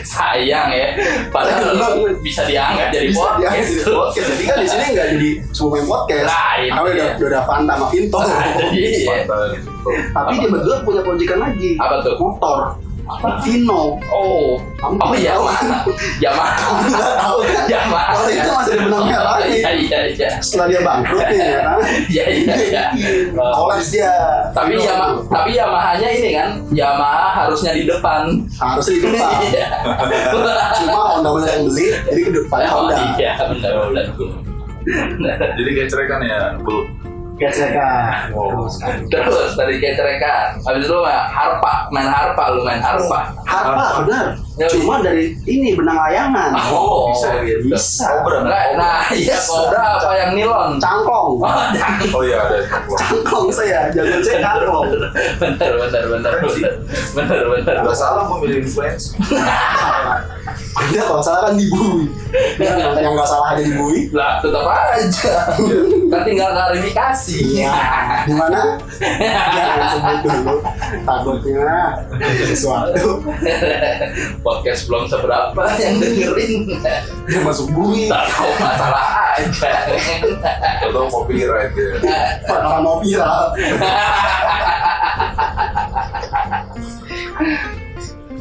sayang 0.00 0.72
ya 0.72 0.96
padahal 1.28 1.76
lu 1.76 2.08
bisa 2.24 2.40
diangkat 2.48 2.88
jadi 2.88 3.06
Bisa 3.12 3.20
podcast 3.20 3.68
jadi 3.68 3.92
podcast. 3.92 4.28
Jadi 4.32 4.42
kan 4.48 4.56
di 4.58 4.68
sini 4.68 4.84
nggak 4.96 5.08
jadi 5.12 5.30
semua 5.52 5.70
main 5.76 5.86
podcast. 5.86 6.26
Nah, 6.26 6.52
ini 6.56 6.68
Karena 6.72 6.80
udah 6.80 7.08
udah 7.20 7.28
ada 7.28 7.40
Fanta 7.44 7.72
sama 7.76 7.86
Vinto. 7.92 8.18
iya 8.74 8.98
Fanta 9.04 9.36
gitu 9.52 9.70
Tapi 10.08 10.32
dia 10.34 10.48
berdua 10.48 10.76
punya 10.82 11.00
proyekan 11.04 11.38
lagi. 11.44 11.70
apa 11.76 11.94
tuh 12.00 12.14
Motor. 12.16 12.58
Vino. 13.40 13.96
oh 14.08 14.60
Kamu 14.76 14.94
oh 15.00 15.12
iya 15.12 15.32
tahu 15.34 15.44
kan? 15.48 15.66
Yamaha 16.20 16.52
Kamu 16.54 16.80
nggak 16.88 17.14
tahu 17.16 17.36
kan? 17.40 17.64
Yamaha 17.66 18.10
Kalau 18.12 18.28
itu 18.28 18.50
masih 18.52 18.72
ada 18.72 18.82
benang 18.84 19.04
merah 19.04 19.34
lagi. 19.34 19.48
iya 19.56 19.70
iya 19.74 20.00
iya 20.12 20.30
Setelah 20.38 20.66
dia 20.68 20.80
bangkrut 20.84 21.26
nih 21.26 21.38
ya 21.40 21.58
kan. 21.58 21.78
iya 22.14 22.24
iya 22.30 22.54
iya 22.68 22.84
Kolaps 23.56 23.88
dia. 23.88 24.12
tapi 24.52 24.72
Yamaha 24.76 25.08
tuh. 25.08 25.24
tapi 25.28 25.50
Yamahanya 25.54 26.08
ini 26.12 26.30
kan 26.36 26.50
Yamaha 26.70 27.26
harusnya 27.40 27.72
di 27.72 27.84
depan 27.84 28.22
harusnya 28.54 28.94
di 28.94 29.02
depan. 29.04 29.30
Iya. 29.48 29.68
Cuma 30.78 31.00
Honda 31.08 31.30
bener 31.32 31.48
yang 31.48 31.64
beli, 31.64 31.86
jadi 32.04 32.20
ke 32.20 32.30
depannya 32.34 32.68
oh 32.68 32.76
Honda. 32.84 32.94
iya 33.16 33.32
benar 33.40 33.72
benar 33.88 34.06
jadi 35.58 35.70
kayak 35.74 35.88
cerekan 35.90 36.20
ya 36.24 36.40
belum 36.60 36.84
Gesekan. 37.38 38.34
Wow. 38.34 38.66
terus 39.08 39.54
dari 39.54 39.78
kecerekan 39.78 40.58
habis 40.66 40.90
itu 40.90 40.96
mah 40.98 41.30
harpa 41.30 41.86
main 41.94 42.10
harpa 42.10 42.50
lu 42.50 42.66
main 42.66 42.82
harpa 42.82 43.30
Harpa 43.46 44.02
benar. 44.02 44.26
Ya, 44.58 44.66
Cuma 44.66 44.98
dari 44.98 45.38
ini 45.46 45.70
benang 45.72 45.94
layangan. 45.96 46.50
oh 46.66 47.14
bisa 47.14 47.30
gitu 47.46 47.70
Bisa. 47.70 48.10
Cobra 48.10 48.42
nah, 48.42 48.64
nah 48.74 49.00
iya 49.14 49.38
kobra 49.38 49.78
apa 49.96 50.10
yang 50.18 50.30
nilon 50.34 50.82
Cangklong. 50.82 51.38
oh 51.38 51.62
jangan 51.78 52.10
oh 52.10 52.22
iya 52.26 52.42
ada 52.42 52.58
Cangklong 52.90 53.46
saya, 53.48 53.86
jago 53.94 54.18
saya 54.18 54.42
cangklong. 54.42 54.90
bener 55.38 55.72
bener 55.78 56.02
bener 56.10 56.32
bener 56.42 56.72
bener 57.14 57.40
bener 57.54 57.74
nggak 57.86 57.94
salah 57.94 58.26
memilih 58.28 58.66
influence 58.66 59.14
Ada 60.78 61.00
kalau 61.04 61.20
salah 61.20 61.40
kan 61.50 61.58
di 61.58 61.66
bui. 61.68 62.06
Yang 62.56 63.02
yang 63.02 63.12
nggak 63.12 63.26
salah 63.28 63.52
ada 63.52 63.62
di 63.62 63.74
bui. 63.74 64.08
lah 64.14 64.38
tetap 64.38 64.62
aja 64.64 65.34
kan 66.08 66.20
tinggal 66.24 66.50
klarifikasi 66.54 67.36
Iya. 67.58 67.74
Di 68.24 68.32
mana? 68.32 68.78
Jangan 68.96 69.88
sebut 69.92 70.18
dulu. 70.24 70.54
Takutnya 71.02 71.76
sesuatu 72.48 73.10
podcast 74.48 74.88
belum 74.88 75.04
seberapa 75.04 75.60
yang 75.76 76.00
dengerin 76.00 76.64
dia 77.28 77.40
masuk 77.44 77.68
bui. 77.76 78.08
tak 78.08 78.24
tahu 78.32 78.48
masalah 78.56 79.04
aja 79.36 79.72
atau 80.88 81.04
copyright 81.12 81.76
ya 81.76 81.92
Padahal 82.48 82.80
mau 82.80 82.96
viral. 83.04 83.52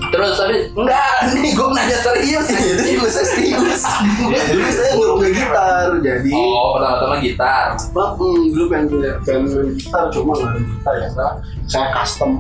terus 0.08 0.40
tapi 0.40 0.72
enggak 0.72 1.36
nih 1.36 1.52
gue 1.52 1.68
nanya 1.76 1.98
serius 2.00 2.48
Itu 2.48 2.84
juga 2.96 3.10
saya 3.12 3.26
serius. 3.28 3.82
Dulu 4.24 4.70
saya 4.72 4.92
punya 4.96 5.30
gitar, 5.36 5.88
jadi 6.00 6.32
oh 6.32 6.80
pertama-tama 6.80 7.16
gitar 7.20 7.76
hmm, 7.76 8.42
dulu 8.56 8.66
pengen 8.72 8.86
pengen 9.28 9.76
gitar 9.76 10.08
cuma 10.16 10.32
nggak 10.40 10.48
ada 10.56 10.60
gitar 10.64 10.96
ya. 10.96 11.10
Saya 11.68 11.88
custom 11.92 12.40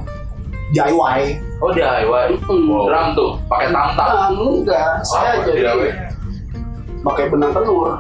DIY. 0.70 1.22
oh 1.58 1.72
DIY 1.72 2.28
Hmm. 2.44 2.68
drum 2.84 3.08
tuh 3.14 3.32
pakai 3.48 3.68
tam 3.70 3.88
tam 3.94 4.08
Ah, 4.10 4.28
enggak, 4.30 4.90
saya 5.02 5.30
Apa 5.34 5.48
jadi 5.48 5.62
DIY? 5.64 5.90
pakai 7.02 7.26
benang 7.28 7.52
telur. 7.52 7.96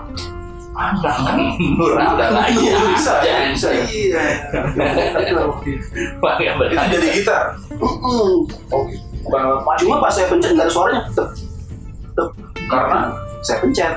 murah 1.73 2.05
ada 2.13 2.27
lagi 2.29 2.69
ya 2.69 2.77
Bisa, 2.93 3.13
jangan 3.19 3.49
bisa. 3.49 3.67
Iya. 3.73 4.25
pakai 6.21 6.45
itu 6.45 6.55
benang 6.55 6.87
jadi 6.87 7.07
gitar 7.15 7.43
oke 8.69 8.93
Cuma 9.77 9.95
pas 9.99 10.13
saya 10.13 10.29
pencet 10.29 10.53
nggak 10.53 10.63
ada 10.63 10.71
suaranya. 10.71 11.01
Tep, 11.11 11.27
tep. 12.13 12.29
karena 12.69 12.99
Saya 13.41 13.57
pencet. 13.59 13.93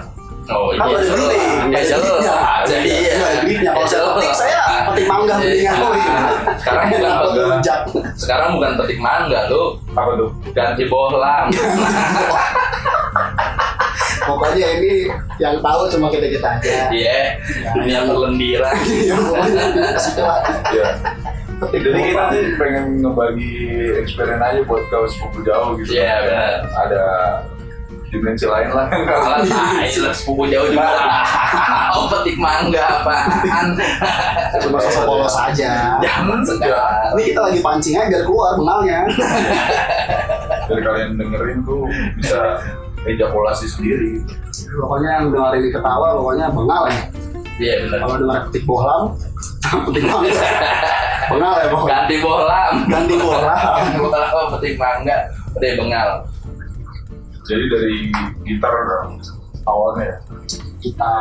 Oh 0.50 0.70
Kan 0.70 0.86
ada 0.86 0.98
gripnya. 1.00 1.46
ya 1.70 1.80
jelas 1.86 2.24
jadi 2.62 2.90
Iya, 2.90 3.12
ada 3.16 3.38
gripnya. 3.40 3.70
Kalau 3.72 3.86
saya 3.86 4.02
petik 4.14 4.34
saya 4.34 4.60
petik 4.86 5.06
mangga 5.06 5.34
mendingan. 5.36 5.74
Oh, 5.76 5.92
iya. 5.92 6.14
sekarang 6.60 6.86
bukan 6.90 7.10
Atau 7.10 7.30
petik 7.30 7.72
sekarang 8.16 8.48
bukan 8.54 8.70
petik 8.78 8.98
mangga 8.98 9.40
lu. 9.48 9.62
Apa 9.92 10.10
tuh 10.14 10.28
ganti 10.50 10.84
bohlam 10.86 11.44
Pokoknya 14.20 14.66
ini 14.78 15.08
yang 15.38 15.58
tahu 15.58 15.88
cuma 15.88 16.06
kita 16.12 16.28
kita 16.28 16.48
aja. 16.60 16.92
iya. 16.92 17.40
Dunia 17.72 18.04
terlendiran 18.04 18.74
Ya, 19.08 19.16
pokoknya 19.16 19.62
kasih 19.90 20.12
tahu. 20.14 20.28
ya 20.70 20.86
Petik 21.58 21.80
jadi 21.82 22.00
kita 22.02 22.24
sih 22.30 22.44
pengen 22.56 22.84
ngebagi 23.00 23.52
eksperimen 23.98 24.40
aja 24.40 24.60
buat 24.64 24.80
kau 24.88 25.04
sepupu 25.04 25.44
jauh 25.44 25.76
gitu. 25.76 25.92
Iya, 25.92 26.14
benar. 26.24 26.52
ada 26.72 27.02
dimensi 28.10 28.44
lain 28.44 28.70
lah 28.74 28.86
Alah, 29.22 29.40
tai 29.46 29.94
lah 30.02 30.10
sepupu 30.10 30.50
jauh 30.50 30.66
juga. 30.66 30.90
Oh, 31.94 32.10
petik 32.10 32.36
mangga 32.44 32.82
apaan? 33.00 33.78
cuma 34.58 34.78
sosok 34.82 35.02
polos 35.06 35.36
aja. 35.38 35.96
Zaman 36.02 36.42
sekarang. 36.42 37.14
Ini 37.14 37.22
kita 37.32 37.40
lagi 37.46 37.58
pancing 37.62 37.94
aja 37.96 38.06
biar 38.10 38.22
keluar 38.26 38.52
bengalnya. 38.58 39.00
dari 40.66 40.82
kalian 40.86 41.10
dengerin 41.18 41.58
tuh 41.62 41.86
bisa 42.18 42.58
ejakulasi 43.06 43.64
sendiri 43.64 44.20
Pokoknya 44.60 45.10
yang 45.18 45.26
dengar 45.32 45.56
ini 45.56 45.72
ketawa, 45.72 46.20
pokoknya 46.20 46.46
bengal 46.52 46.82
ya. 46.90 47.00
Iya 47.60 47.74
benar. 47.86 47.98
Kalau 48.04 48.16
dengar 48.20 48.38
petik 48.50 48.64
bohlam, 48.68 49.02
petik 49.88 50.04
mangga. 50.04 50.32
Bengal 51.30 51.52
ya 51.56 51.66
pokoknya. 51.70 51.90
Ganti 51.94 52.14
bohlam. 52.20 52.74
Ganti 52.90 53.14
bohlam. 53.16 53.58
Bohlam 53.98 54.46
petik 54.58 54.74
mangga, 54.76 55.16
petik 55.56 55.72
bengal. 55.80 56.08
Jadi 57.50 57.64
dari 57.66 57.94
gitar 58.46 58.74
awalnya 59.66 60.04
ya 60.06 60.16
kita 60.80 61.12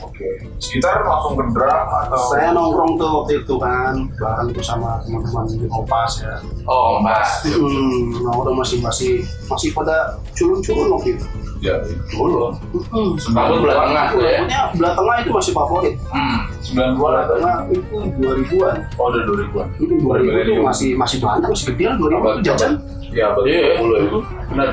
Oke. 0.00 0.28
Sekitar 0.60 1.00
langsung 1.00 1.32
ke 1.32 1.44
drum 1.50 1.64
atau 1.88 2.20
saya 2.28 2.52
nongkrong 2.52 3.00
tuh 3.00 3.08
waktu 3.20 3.40
itu 3.40 3.54
kan 3.56 3.96
bareng 4.12 4.52
tuh 4.52 4.60
sama 4.60 5.00
teman-teman 5.00 5.48
di 5.48 5.64
Kompas 5.64 6.20
ya 6.20 6.36
Oh, 6.64 7.00
Mas. 7.00 7.40
hmm, 7.48 8.20
nongkrong 8.20 8.52
masih 8.52 8.84
masih 8.84 9.12
masih 9.48 9.72
pada 9.72 10.20
culun-culun 10.36 10.92
waktu 10.92 11.16
itu 11.16 11.24
ya 11.60 11.80
Dulu. 12.10 12.52
hmm. 12.92 13.16
Kamu 13.16 13.54
belah 13.60 13.76
tengah 13.82 14.04
tuh 14.12 14.20
ya. 14.20 14.40
Belah 14.76 14.92
tengah 14.92 15.16
itu 15.20 15.30
masih 15.32 15.52
favorit 15.54 15.94
Hmm. 16.12 16.38
90-an 16.60 16.92
belah 17.00 17.20
atau 17.22 17.34
tengah 17.40 17.56
itu 17.66 17.96
2000-an 18.20 18.76
oh 18.96 19.06
udah 19.08 19.22
2000-an. 19.24 19.68
itu 19.80 19.94
2000 19.96 20.44
itu 20.44 20.52
masih 20.60 20.88
masih 20.94 21.16
banyak 21.18 21.48
masih 21.48 21.66
lah 21.88 21.96
2000 21.96 22.12
itu 22.36 22.40
jajan 22.44 22.72
Iya, 23.10 23.26
betul. 23.32 23.44
Iya. 23.48 23.58
Ya. 23.58 24.20
Bener. 24.46 24.68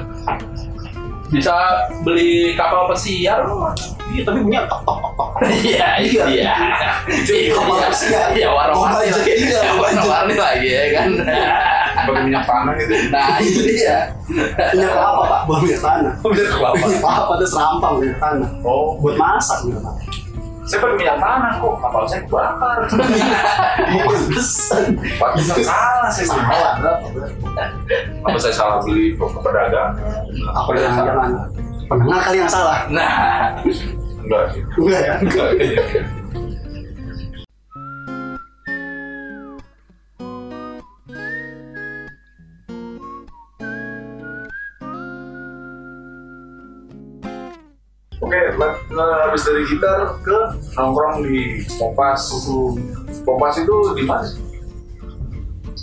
Bisa 1.28 1.54
beli 2.02 2.30
kapal 2.54 2.88
pesiar 2.88 3.44
lu, 3.44 3.60
iya 4.10 4.24
tapi 4.24 4.40
punya 4.40 4.64
tok 4.64 4.80
tok 4.82 4.98
tok 4.98 5.14
tok 5.14 5.30
Iya, 5.44 6.00
Iya. 6.00 6.24
iya. 6.26 6.54
Iya, 7.06 7.52
kapal 7.52 7.76
pesiar. 7.86 8.32
Iya, 8.32 8.48
warna-warni 8.48 9.12
lagi. 9.12 9.32
iya, 9.34 9.60
Iya, 9.60 9.72
warna-warni 9.76 10.36
lagi 10.36 10.68
ya 10.70 10.84
kan. 10.94 11.10
Pakai 11.98 12.22
minyak 12.24 12.46
tanah 12.46 12.74
gitu. 12.78 12.94
Nah, 13.10 13.36
itu 13.42 13.60
dia. 13.66 13.98
punya 14.70 14.88
apa 14.94 15.24
pak 15.26 15.42
buat 15.44 15.60
minyak 15.62 15.82
tanah 15.82 16.14
Bener 16.22 16.46
kelapa. 16.50 16.76
punya 16.78 17.00
apa 17.02 17.34
tuh 17.36 17.48
serampang 17.48 17.94
minyak 17.98 18.18
tanah 18.18 18.50
Oh, 18.62 18.96
buat 18.98 19.16
masak 19.16 19.58
minyak 19.64 19.82
tanah 19.82 20.00
saya 20.68 20.80
pakai 20.80 20.96
minyak 20.96 21.18
tanah 21.18 21.54
kok. 21.58 21.74
Kapal 21.80 22.04
saya 22.06 22.22
kebakar. 22.24 22.78
Pantesan. 24.04 24.84
Pantesan 25.16 25.58
salah 25.64 26.10
saya 26.10 26.28
salah 26.28 26.72
Apa 28.22 28.38
saya 28.38 28.54
salah 28.54 28.78
beli 28.82 29.16
ke 29.16 29.26
pedagang? 29.40 29.92
apa 30.48 30.70
yang 30.74 30.94
jangan 30.94 31.30
pendengar 31.88 32.20
kali 32.22 32.38
yang 32.38 32.52
salah 32.52 32.80
Nah, 32.88 33.56
Enggak 34.20 34.44
sih. 34.52 34.62
enggak 34.76 35.02
ya 35.02 35.14
Enggak. 35.18 35.50
Habis 49.26 49.42
dari 49.44 49.64
gitar 49.66 49.98
ke 50.22 50.38
nongkrong 50.76 51.24
di 51.24 51.64
Kompas. 51.76 52.22
Kompas 53.24 53.56
itu 53.60 53.76
di 53.96 54.04
mana? 54.04 54.24
sih? 54.24 54.44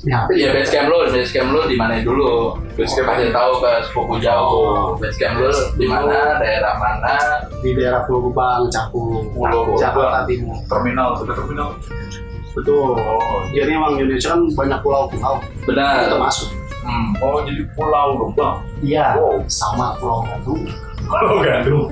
ya 0.04 0.20
ya 0.36 0.52
base 0.52 0.68
camp 0.68 0.92
lu, 0.92 1.00
base 1.08 1.32
camp 1.32 1.48
lu 1.48 1.64
di 1.64 1.80
mana 1.80 1.96
dulu? 2.04 2.52
Base 2.76 2.92
camp 2.92 3.08
kasih 3.08 3.32
tahu 3.32 3.52
ke 3.56 3.70
sepupu 3.88 4.14
jauh. 4.20 4.92
Base 5.00 5.16
camp 5.16 5.40
lu 5.40 5.48
di 5.80 5.86
mana? 5.88 6.36
Daerah 6.36 6.74
mana? 6.76 7.16
di 7.64 7.72
daerah 7.72 8.04
Pulau 8.04 8.28
Gebang 8.28 8.68
Cakung 8.68 9.24
Pulau 9.32 9.72
Gebang. 9.72 9.80
Jakarta 9.80 10.18
Timur 10.28 10.56
Terminal, 10.68 11.16
sudah 11.16 11.32
terminal. 11.32 11.68
betul 12.54 12.94
Oh, 12.94 13.40
jadi 13.50 13.74
emang 13.74 13.96
Indonesia 13.98 14.36
kan 14.36 14.40
banyak 14.52 14.78
pulau-pulau 14.84 15.40
kita 15.40 15.66
Benar. 15.72 16.20
masuk 16.20 16.52
Hmm. 16.84 17.16
oh 17.24 17.40
jadi 17.40 17.64
Pulau 17.72 18.20
Gebang. 18.20 18.60
iya 18.84 19.16
Wow. 19.16 19.40
sama 19.48 19.96
Pulau 19.96 20.20
Gadung 20.28 20.60
Pulau 21.08 21.40
Gadung. 21.40 21.88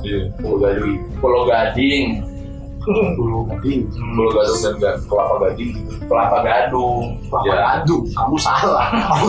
Iya, 0.00 0.30
Pulau 0.38 0.56
Gadung. 0.58 0.94
Pulau 1.18 1.42
Gading, 1.44 2.22
Pulau 3.18 3.42
Gading 3.44 3.80
Pulau 4.14 4.30
Gadung 4.30 4.58
dan 4.62 4.74
Ga- 4.78 5.00
Kelapa 5.04 5.34
Gading. 5.44 5.72
Kelapa 6.06 6.38
Gadung. 6.40 7.18
Pulau 7.26 7.44
Ya. 7.44 7.56
Gadung 7.76 8.02
kamu 8.08 8.36
salah 8.38 8.86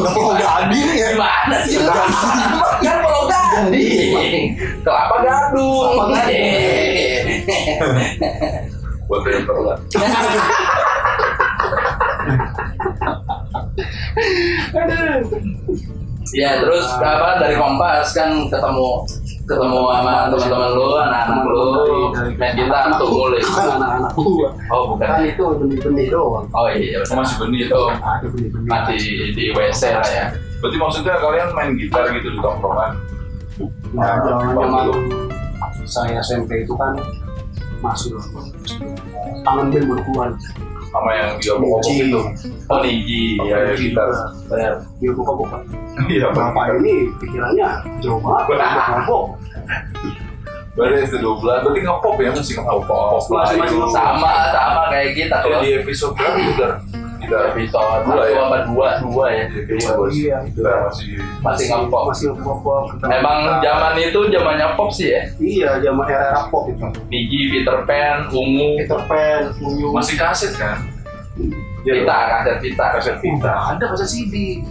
Pulau 0.08 0.32
Gading 0.34 0.88
ya 0.94 1.08
Gimana 1.12 1.58
sih? 1.60 1.78
lu? 1.78 1.90
Kan 2.80 2.98
Pulau 3.02 3.24
Gading. 3.26 4.44
Kelapa 4.80 5.16
Gadung. 5.20 5.90
Kelapa 5.90 6.06
Gading. 6.16 7.26
Buat 9.06 9.26
yang 9.26 9.42
terlihat. 9.44 9.80
Ya 16.30 16.62
terus 16.62 16.86
apa 16.96 17.42
dari 17.42 17.58
Kompas 17.58 18.14
kan 18.14 18.30
ketemu 18.46 18.90
ketemu 19.50 19.82
sama 19.82 20.30
teman-teman 20.30 20.70
lu, 20.72 20.86
anak-anak 20.94 21.42
lu 21.44 21.64
main 22.38 22.54
gitar 22.54 22.86
tuh 22.94 23.10
mulai. 23.10 23.42
kan 23.42 23.68
anak-anak 23.76 24.12
gua 24.14 24.50
Oh 24.70 24.82
bukan. 24.94 25.08
kan 25.10 25.26
itu 25.26 25.42
benih-benih 25.58 26.06
doang 26.08 26.46
Oh 26.52 26.70
iya 26.70 27.02
Oh, 27.04 27.18
masih 27.18 27.36
benih 27.40 27.66
itu 27.66 27.74
itu. 27.74 27.82
ada 28.00 28.28
benih-benih 28.30 28.70
masih 28.70 29.00
di 29.34 29.44
WC 29.50 29.82
lah 29.90 30.06
ya. 30.08 30.26
Berarti 30.60 30.78
maksudnya 30.78 31.14
kalian 31.18 31.50
main 31.52 31.70
gitar 31.74 32.04
gitu 32.12 32.28
di 32.30 32.40
tongkrongan? 32.40 32.92
Nah, 33.90 34.22
Ah, 34.22 34.38
zaman 34.54 34.88
saya 35.84 36.22
SMP 36.22 36.62
itu 36.62 36.74
kan 36.76 36.94
masuk 37.80 38.14
tangan 39.42 39.68
band 39.68 39.86
baru 39.88 40.02
keluar 40.06 40.30
sama 40.90 41.10
yang 41.14 41.30
dia 41.38 41.54
Niji. 41.56 41.96
itu. 42.04 42.20
Oh 42.66 42.80
Niji, 42.80 43.22
Pakai 43.36 43.50
ya. 43.50 43.74
gitar. 43.74 44.10
Benar. 44.46 44.74
dia 44.98 45.12
buka-buka 45.12 45.58
Iya, 46.08 46.28
bapak 46.32 46.80
ini 46.80 47.08
pikirannya 47.20 47.70
jauh 48.00 48.20
banget 48.20 48.58
ngabok 48.58 49.24
Berarti 50.74 51.00
itu 51.04 51.18
dua 51.20 51.34
bulan. 51.36 51.58
Berarti 51.62 51.80
ngepop 51.84 52.16
ya 52.18 52.30
masih 52.32 52.56
ngepop. 52.56 52.82
Pop 52.88 53.24
itu. 53.28 53.76
Sama 53.92 54.32
sama 54.48 54.84
kayak 54.88 55.12
kita 55.14 55.36
Kalau 55.40 55.60
di 55.60 55.70
episode 55.76 56.14
berapa 56.16 56.38
kita? 56.40 56.68
Kita 57.20 57.36
Episode 57.52 58.08
Dua 58.08 58.26
ya? 58.26 58.42
apa 58.42 58.58
dua 58.66 58.88
dua 59.04 59.26
ya. 59.30 59.44
Iya, 59.52 59.92
bos. 59.94 60.10
Iya. 60.10 60.38
Kita 60.50 60.72
masih 60.82 61.08
Masih 61.44 61.66
ngepop. 61.68 62.04
masih 62.10 62.26
ngepop 62.32 62.84
Emang 63.04 63.38
zaman 63.60 63.94
itu 64.00 64.20
zamannya 64.32 64.68
pop 64.74 64.90
sih 64.90 65.12
ya. 65.12 65.22
iya 65.38 65.70
zaman 65.78 66.08
era 66.08 66.32
era 66.32 66.48
pop 66.48 66.66
itu 66.66 66.80
Niji, 67.12 67.40
Peter 67.52 67.84
Pan, 67.84 68.32
Ungu, 68.32 68.80
Peter 68.80 69.02
Pan 69.06 69.42
Unyu 69.60 69.92
masih 69.92 70.16
kaset 70.16 70.56
kan? 70.56 70.80
Iya, 71.84 72.02
Vita, 72.02 72.18
kaset 72.32 72.58
Vita. 72.60 72.86
Kaset 72.96 73.16
Vita. 73.20 73.54
ada 73.68 73.84
masa 73.86 74.06
CD 74.08 74.64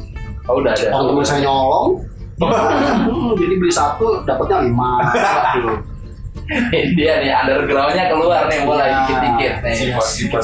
Oh 0.48 0.58
udah 0.58 0.72
ada. 0.72 0.88
kalau 0.88 1.20
saya 1.20 1.44
nyolong 1.44 2.00
jadi 3.40 3.54
beli 3.56 3.72
satu 3.72 4.22
dapatnya 4.22 4.64
lima 4.64 5.02
gitu. 5.58 5.72
Dia 6.96 7.20
nih 7.20 7.28
undergroundnya 7.28 8.08
keluar 8.08 8.48
nih 8.48 8.64
mulai 8.64 8.88
Iya. 8.88 8.96
dikit-dikit 9.04 9.54
nih. 9.60 9.74
Sifat-sifat 9.76 10.42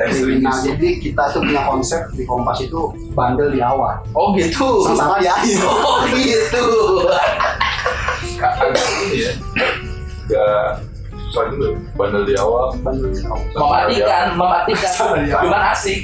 ekstremis. 0.00 0.40
Nah 0.48 0.56
jadi 0.64 0.88
kita 0.96 1.22
tuh 1.28 1.44
punya 1.44 1.60
konsep 1.62 2.00
di 2.16 2.24
Kompas 2.24 2.64
itu 2.64 2.80
bandel 3.12 3.52
di 3.52 3.60
awal 3.60 4.00
Oh 4.16 4.32
gitu. 4.32 4.80
sengsara 4.80 5.20
di 5.20 5.28
akhir 5.28 5.60
Oh 5.60 6.00
gitu. 6.08 6.64
agak 8.40 8.72
ini 9.04 9.28
ya 9.28 9.32
agak 10.24 10.64
susah 11.30 11.46
juga 11.48 11.68
bandel 11.94 12.26
di 12.26 12.34
awal 12.34 12.74
bandel 12.82 13.06
di 13.08 13.22
awal 13.22 13.38
Mematikan, 13.54 14.26
mematikan. 14.34 14.92
Cuman 15.46 15.62
asik. 15.70 16.02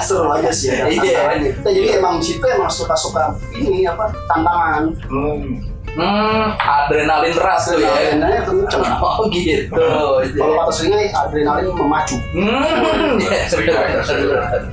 seru 0.00 0.30
aja 0.30 0.50
sih 0.50 0.70
ya 0.70 0.86
Iya. 0.86 1.50
kita 1.50 1.68
jadi 1.68 1.98
emang 1.98 2.22
situ 2.22 2.42
emang 2.42 2.70
suka-suka 2.70 3.34
ini 3.52 3.82
apa 3.84 4.06
tantangan 4.24 4.94
hmm. 5.04 5.66
Hmm, 5.90 6.54
adrenalin 6.54 7.34
ras 7.34 7.66
tuh 7.66 7.74
ya. 7.76 7.90
adrenalinnya 7.90 8.46
kenceng 8.46 8.82
Oh 9.02 9.26
gitu. 9.34 9.74
kalau 10.30 10.54
kata 10.56 10.70
seringnya 10.70 11.10
adrenalin 11.10 11.74
memacu 11.74 12.14
Hmm, 12.30 13.18
ya, 13.18 13.50
bener. 13.50 14.70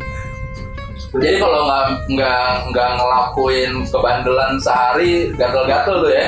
Jadi 1.18 1.38
kalau 1.38 1.60
nggak 1.66 1.84
nggak 2.10 2.46
nggak 2.70 2.90
ngelakuin 2.96 3.72
kebandelan 3.88 4.52
sehari 4.60 5.12
gatel-gatel 5.34 5.96
tuh 6.04 6.12
ya? 6.12 6.26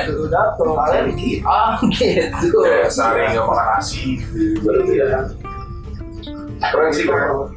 tuh 0.58 0.74
kalian 0.74 1.04
dikit 1.14 1.38
Ah 1.46 1.78
gitu. 1.90 2.58
kayak 2.60 2.90
sehari 2.90 3.30
nggak 3.30 3.46
makan 3.46 3.66
nasi 3.76 4.18
gitu 4.18 4.60
berarti 4.62 4.92
ya 4.98 5.20
keren 6.60 6.90
sih 6.92 7.04
keren 7.08 7.56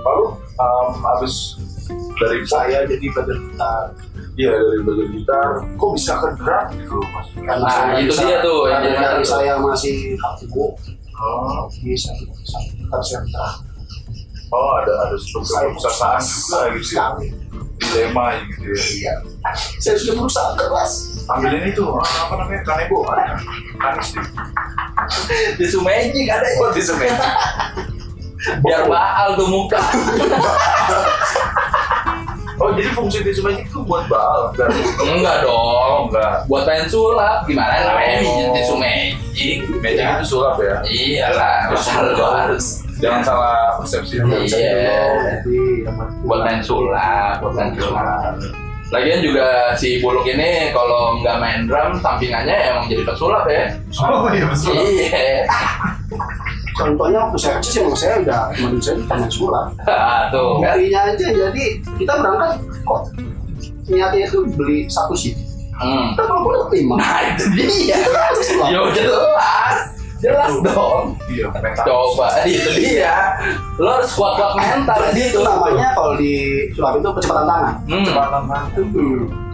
lalu 0.00 0.24
um, 0.56 0.88
habis 1.04 1.60
dari 2.16 2.40
saya 2.46 2.88
jadi 2.88 3.06
iya 4.38 4.52
dari 4.56 4.78
belajar 4.80 5.08
gitar 5.12 5.48
kok 5.76 5.90
bisa 5.92 6.12
ke 6.16 6.28
drum 6.40 6.64
gitu 6.72 6.96
mas 7.12 7.26
karena 7.36 7.60
Nah, 7.60 7.68
saya 7.68 7.94
itu 8.00 8.08
bisa- 8.08 8.24
dia 8.24 8.38
tuh, 8.40 8.58
karena 8.64 9.08
satu. 9.12 9.24
saya 9.26 9.52
masih 9.60 9.96
aktivo 10.16 10.66
oh, 11.20 11.68
bisa 11.84 12.08
bisa 12.16 12.58
saya 13.04 13.18
bisa 13.20 13.44
oh 14.50 14.70
ada 14.82 14.92
ada 15.08 15.16
struktur 15.18 15.70
perusahaan 15.74 16.22
juga 16.22 16.60
gitu 16.76 16.92
ya. 16.94 17.06
Dilema 17.80 18.36
gitu 18.44 18.66
ya. 18.70 18.76
Iya. 18.76 19.14
Saya 19.80 19.96
sudah 19.96 20.14
berusaha 20.20 20.48
keras. 20.58 20.92
Ambilin 21.30 21.70
itu 21.70 21.84
ah, 21.86 22.26
apa 22.26 22.34
namanya 22.42 22.62
kanebo 22.66 23.06
ada. 23.08 23.38
Kanis 23.80 24.08
di 24.12 24.20
Di 25.56 25.66
Sumeji 25.70 26.28
ada 26.28 26.44
ya. 26.44 26.58
oh 26.60 26.70
di 26.74 26.82
semen 26.82 27.14
Biar 28.64 28.88
mahal 28.88 29.36
tuh 29.36 29.48
muka. 29.48 29.80
oh 32.70 32.78
jadi 32.78 32.90
fungsi 32.90 33.18
di 33.20 33.32
semen 33.32 33.58
itu 33.58 33.78
buat 33.82 34.06
dan 34.54 34.70
Enggak 35.02 35.42
dong. 35.42 36.06
enggak 36.06 36.46
Buat 36.46 36.64
main 36.64 36.86
sulap 36.86 37.42
gimana 37.44 37.74
namanya 37.82 38.14
mijit 38.20 38.48
di 38.50 38.62
Sumeji? 38.62 39.48
magic 39.74 39.98
itu 40.16 40.24
sulap 40.24 40.54
ya 40.56 40.76
Iyalah, 40.84 41.56
harus. 41.68 42.64
jangan 42.96 43.20
salah 43.20 43.58
persepsi 43.74 44.20
Iya. 44.20 45.42
Buat 46.22 46.40
main 46.44 46.60
sulap, 46.60 47.40
buat 47.40 47.52
main 47.52 47.72
sulap. 47.74 48.36
Lagian 48.90 49.22
juga 49.22 49.46
si 49.72 49.98
Buluk 49.98 50.26
ini 50.26 50.74
kalau 50.74 51.14
nggak 51.16 51.38
main 51.38 51.62
drum, 51.62 51.94
sampingannya 51.96 52.74
emang 52.74 52.90
jadi 52.90 53.06
pesulap 53.06 53.46
ya. 53.46 53.70
Oh 54.02 54.26
iya 54.28 54.44
betul. 54.44 54.74
Iya. 54.74 55.46
Contohnya 56.76 57.18
waktu 57.28 57.38
saya 57.38 57.54
kecil 57.58 57.70
sih 57.70 57.78
emang 57.82 57.96
saya 57.98 58.14
udah 58.22 58.40
teman 58.54 58.72
saya 58.78 58.96
taman 59.06 59.30
sulap. 59.30 59.66
Tuh 60.32 60.62
kan. 60.62 60.78
Belinya 60.78 61.00
aja 61.12 61.26
jadi 61.30 61.64
kita 61.98 62.12
berangkat 62.18 62.50
kok 62.86 63.00
niatnya 63.90 64.24
itu 64.26 64.38
beli 64.54 64.86
satu 64.86 65.14
sih. 65.18 65.34
Hmm. 65.80 66.12
Kita 66.14 66.22
kalau 66.28 66.40
boleh 66.44 66.60
lima. 66.76 66.94
Nah 67.00 67.18
itu 67.34 67.44
dia. 67.56 67.96
Itu 67.98 68.42
sulap. 68.44 68.68
Yo 68.70 68.82
jelas, 68.92 69.78
jelas 70.20 70.52
dong. 70.60 71.16
Iya, 71.26 71.46
mental. 71.56 71.84
Coba 71.88 72.26
itu 72.44 72.70
dia. 72.76 73.34
Lo 73.80 73.98
harus 73.98 74.12
kuat-kuat 74.12 74.52
mental 74.60 74.98
Jadi 75.10 75.20
itu 75.32 75.40
gitu. 75.40 75.40
namanya 75.40 75.88
kalau 75.96 76.14
di 76.20 76.34
sulap 76.76 77.00
itu 77.00 77.08
kecepatan 77.16 77.44
tangan. 77.48 77.74
Hmm. 77.88 78.04
Kecepatan 78.04 78.30
tangan. 78.30 78.64
Hmm. 78.76 79.49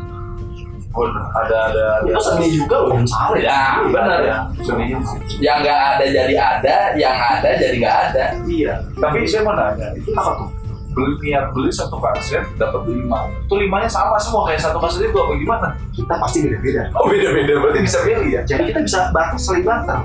Oh, 0.97 1.05
ada 1.37 1.57
ada 1.69 1.83
ada. 2.01 2.09
Itu 2.09 2.21
seni 2.25 2.49
juga 2.57 2.77
loh 2.81 2.91
yang 2.97 3.05
salah. 3.05 3.37
Ya, 3.37 3.85
benar 3.85 4.21
ya. 4.25 4.37
Seninya 4.65 4.97
sih. 5.05 5.45
Yang 5.45 5.57
nggak 5.69 5.81
ada 5.93 6.05
jadi 6.09 6.35
ada, 6.41 6.77
yang 6.97 7.17
ada 7.17 7.49
jadi 7.53 7.77
nggak 7.77 7.97
ada. 8.11 8.25
Iya. 8.49 8.73
Tapi 8.97 9.29
saya 9.29 9.45
mau 9.45 9.53
nanya, 9.53 9.93
itu 9.93 10.09
Apa 10.17 10.33
tuh? 10.41 10.49
beli 10.97 11.13
niat 11.29 11.53
beli 11.53 11.69
satu 11.69 12.01
kaset 12.01 12.41
dapat 12.57 12.89
lima. 12.89 13.29
Itu 13.45 13.61
limanya 13.61 13.85
sama 13.85 14.17
semua 14.17 14.49
kayak 14.49 14.65
satu 14.65 14.81
kaset 14.81 15.05
itu 15.05 15.19
apa 15.21 15.33
gimana? 15.37 15.69
Kita 15.93 16.17
pasti 16.17 16.49
beda-beda. 16.49 16.89
Oh 16.97 17.05
beda 17.05 17.29
beda 17.37 17.53
berarti 17.61 17.81
bisa 17.85 17.99
pilih 18.01 18.29
ya? 18.33 18.41
Jadi 18.49 18.73
kita 18.73 18.81
bisa 18.81 19.13
barter 19.13 19.37
saling 19.37 19.65
barter. 19.69 20.01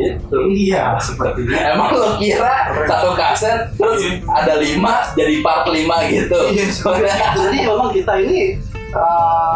Gitu. 0.00 0.36
Iya, 0.48 0.96
seperti 0.96 1.44
itu. 1.44 1.52
Emang 1.52 1.92
lo 1.92 2.16
kira 2.16 2.72
satu 2.88 3.12
kaset 3.12 3.68
terus 3.76 4.00
ada 4.24 4.56
lima 4.56 5.12
jadi 5.12 5.44
part 5.44 5.68
lima 5.68 5.96
gitu? 6.08 6.40
Iya, 6.56 6.72
Jadi 7.44 7.58
memang 7.68 7.92
kita 7.92 8.16
ini 8.24 8.56
eh, 8.96 9.53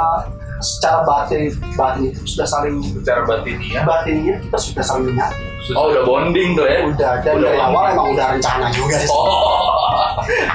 secara 0.59 1.01
batin 1.03 1.55
batin 1.75 2.03
itu 2.11 2.21
sudah 2.27 2.47
saling 2.47 2.83
Secara 2.83 3.23
batinnya. 3.25 3.81
batinnya 3.85 4.35
kita 4.43 4.59
sudah 4.59 4.85
saling 4.85 5.05
menyatu. 5.09 5.43
Oh 5.77 5.93
udah 5.93 6.03
bonding 6.07 6.57
tuh 6.57 6.65
ya? 6.65 6.81
Udah 6.87 7.13
dan 7.21 7.33
Udah 7.37 7.51
dari 7.51 7.61
awal 7.61 7.85
emang 7.93 8.09
udah 8.17 8.27
rencana 8.33 8.67
juga 8.73 8.97
sih. 8.99 9.11
Oh, 9.13 9.69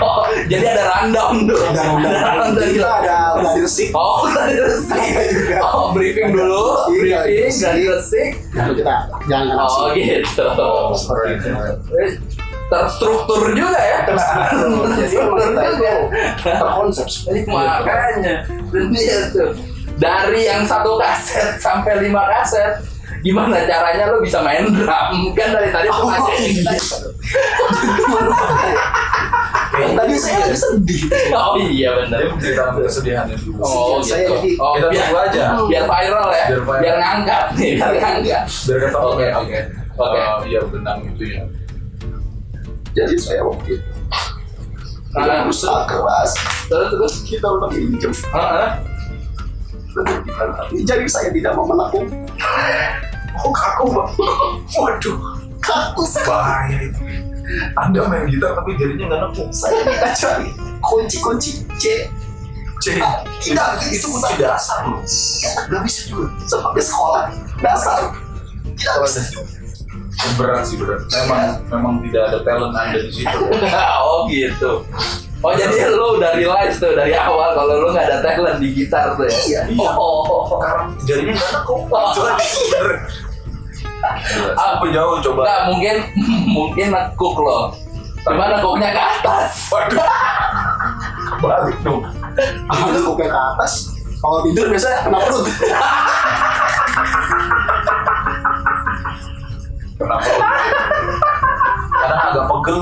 oh 0.02 0.18
jadi 0.52 0.66
ada 0.74 0.84
rundown 0.90 1.46
tuh. 1.46 1.60
Udah 1.60 1.86
udah 2.02 2.12
rundown 2.18 2.52
jadi 2.58 2.72
kita 2.74 2.90
ada 3.04 3.16
udah 3.38 3.52
diresik. 3.54 3.90
Oh, 3.94 4.26
udah 4.26 4.46
diresik. 4.50 5.04
juga. 5.30 5.58
Oh, 5.62 5.94
briefing 5.94 6.34
dulu, 6.34 6.64
Iya, 6.98 7.18
briefing, 7.30 7.54
udah 7.62 7.74
diresik. 7.78 8.30
Lalu 8.58 8.72
kita 8.82 8.94
jangan 9.30 9.56
Oh, 9.60 9.86
gitu. 9.94 10.46
Eh, 11.94 12.12
Terstruktur 12.64 13.54
juga 13.54 13.78
ya. 13.78 14.00
Terstruktur 14.08 14.90
juga. 15.54 15.94
terkonsep. 16.42 17.06
Makanya, 17.46 18.34
dia 18.90 19.18
tuh 19.30 19.54
dari 19.96 20.42
yang 20.44 20.64
satu 20.64 20.96
kaset 20.96 21.58
sampai 21.66 22.02
lima 22.02 22.26
kaset, 22.26 22.82
gimana 23.20 23.62
caranya 23.62 24.08
lo 24.08 24.20
bisa 24.20 24.40
main 24.40 24.66
drum? 24.68 25.32
Kan 25.32 25.50
dari 25.52 25.70
tadi 25.70 25.88
Oh, 25.88 26.10
iya. 26.34 26.74
kita. 26.74 26.98
Tadi 29.74 30.14
saya 30.16 30.38
lagi 30.44 30.54
sedih. 30.56 31.02
Oh 31.32 31.58
iya 31.58 31.90
Dia 31.90 31.92
benar. 32.00 32.20
menceritakan 32.30 32.74
kesedihannya 32.80 33.36
dulu. 33.40 33.58
Oh 33.60 33.98
Saya 34.00 34.22
gitu. 34.22 34.34
jadi- 34.38 34.58
Oh, 34.60 34.74
Kita 34.76 34.88
biar, 34.88 35.02
tunggu 35.04 35.18
aja. 35.20 35.44
biar 35.66 35.84
viral 35.84 36.28
ya. 36.30 36.46
Biar 36.46 36.62
viral. 36.62 36.82
Biar 36.84 36.96
ngangkat 37.00 37.46
nih, 37.54 37.72
biar 37.74 37.92
ngangkat. 37.96 38.44
Biar 38.46 38.78
ketemu 38.80 39.02
Oke, 39.08 39.26
oke. 39.34 39.60
Oke. 39.96 40.18
Eh, 40.18 40.38
Iya 40.48 40.60
benang 40.68 41.00
itu 41.08 41.24
ya. 41.28 41.44
Jadi 42.94 43.16
saya 43.18 43.42
waktu 43.42 43.70
itu 43.74 43.90
Nah, 45.14 45.46
berusaha 45.46 45.86
keras. 45.86 46.32
terus 46.66 46.88
terus. 46.92 47.14
Kita 47.24 47.46
udah 47.48 47.70
pinjam. 47.70 48.10
Heeh. 48.10 48.70
Tapi 49.94 50.82
jari 50.82 51.06
saya 51.06 51.30
tidak 51.30 51.54
mau 51.54 51.70
menekuk. 51.70 52.10
Oh 53.38 53.52
kaku 53.54 53.86
Pak. 53.94 54.08
Waduh. 54.74 55.18
Kaku 55.62 56.04
sekali. 56.06 56.28
Bahaya 56.28 56.78
itu. 56.90 57.02
Anda 57.78 58.08
main 58.08 58.26
gitar 58.32 58.58
tapi 58.58 58.74
jadinya 58.80 59.06
nggak 59.14 59.20
nekuk. 59.30 59.48
Saya 59.54 59.80
minta 59.86 60.10
cari 60.18 60.50
kunci-kunci 60.82 61.52
C. 61.78 62.10
C. 62.84 63.00
Ah, 63.00 63.24
Tidak, 63.40 63.68
itu 63.96 64.08
kunci 64.12 64.34
dasar 64.36 64.84
loh. 64.92 65.00
Gak 65.72 65.82
bisa 65.88 66.00
juga. 66.12 66.28
Sebagai 66.44 66.84
sekolah 66.84 67.24
dasar. 67.64 68.12
Tidak 68.76 68.96
bisa 69.08 69.22
juga. 69.32 69.48
Berat 70.36 70.64
sih 70.68 70.78
berat. 70.78 71.02
Memang 71.08 71.44
memang 71.72 71.94
tidak 72.06 72.24
ada 72.32 72.40
talent 72.44 72.76
Anda 72.76 73.00
di 73.08 73.12
situ. 73.12 73.38
oh 74.04 74.28
gitu. 74.28 74.72
Oh 75.44 75.52
jadi 75.52 75.92
lu 75.92 76.24
udah 76.24 76.40
realize 76.40 76.80
tuh 76.80 76.96
dari 76.96 77.12
awal 77.20 77.52
kalau 77.52 77.84
lu 77.84 77.92
nggak 77.92 78.08
ada 78.08 78.24
talent 78.24 78.64
di 78.64 78.72
gitar 78.72 79.12
tuh 79.20 79.28
ya? 79.28 79.68
Iya. 79.68 79.92
Oh. 80.00 80.56
Karena 80.56 80.88
jadinya 81.04 81.36
nggak 81.36 81.52
nekuk. 81.60 81.82
Oh. 81.92 82.00
Itu 82.16 82.22
aja 82.24 82.48
bener. 82.72 82.88
Apa 84.56 84.86
jauh 84.88 85.20
coba? 85.20 85.42
Nggak 85.44 85.62
mungkin 85.68 85.96
mungkin 86.56 86.88
nekuk 86.96 87.36
loh. 87.44 87.76
Cuma 88.24 88.56
nekuknya 88.56 88.96
ke 88.96 89.02
atas. 89.04 89.68
Waduh. 89.68 90.00
Kebalik 91.28 91.76
dong. 91.84 92.08
Ada 92.72 93.00
kuping 93.04 93.28
ke 93.28 93.36
atas. 93.36 93.92
Kalau 94.24 94.40
tidur 94.48 94.72
biasanya 94.72 95.04
kena 95.04 95.20
perut. 95.28 95.44
Kenapa? 100.00 100.24
Karena 102.04 102.36
agak 102.36 102.46
pegel. 102.52 102.80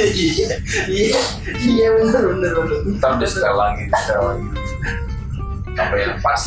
Iya 0.00 0.48
iya 0.88 1.20
iya 1.60 1.86
bener 2.00 2.22
bener 2.24 2.50
bener. 2.56 2.78
Ntar 2.96 3.20
dia 3.20 3.28
setel 3.28 3.52
lagi, 3.52 3.84
setel 3.92 4.20
lagi. 4.24 4.46
Sampai 5.76 5.98
yang 6.08 6.16
pas. 6.24 6.42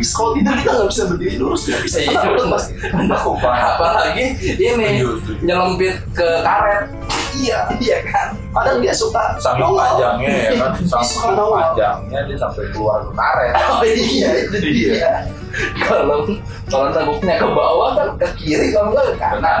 Bisa. 0.00 0.12
Kalau 0.16 0.30
tidur 0.32 0.54
kita 0.56 0.70
nggak 0.72 0.88
bisa 0.88 1.02
berdiri 1.04 1.36
lurus. 1.36 1.62
Nggak 1.68 1.82
bisa. 1.84 1.96
Iya, 2.00 2.16
perut 2.16 2.36
bener. 2.40 2.52
pasti. 2.56 2.72
Apalagi 3.44 4.24
ini 4.56 4.88
nyelempit 5.44 5.96
ke 6.16 6.28
karet. 6.40 7.05
Iya 7.36 7.58
iya 7.76 7.98
kan. 8.08 8.28
Kadang 8.50 8.78
dia 8.80 8.94
suka 8.96 9.36
nongol. 9.56 9.76
panjangnya 9.76 10.32
ya 10.32 10.50
kan, 10.56 10.72
nongol. 11.36 11.60
panjangnya 11.60 12.18
dia 12.24 12.36
sampai 12.40 12.64
keluar 12.72 12.98
ke 13.04 13.12
karet. 13.12 13.52
Oh 13.60 13.82
iya 13.84 14.30
itu 14.40 14.56
dia. 14.64 15.12
Kalau 15.84 16.24
kalau 16.68 16.88
tengkuknya 16.92 17.34
ke 17.36 17.48
bawah 17.48 17.90
kan 17.96 18.08
ke 18.16 18.28
kiri 18.40 18.72
kalau 18.72 18.92
nggak 18.96 19.04
ke 19.12 19.14
kanan. 19.20 19.60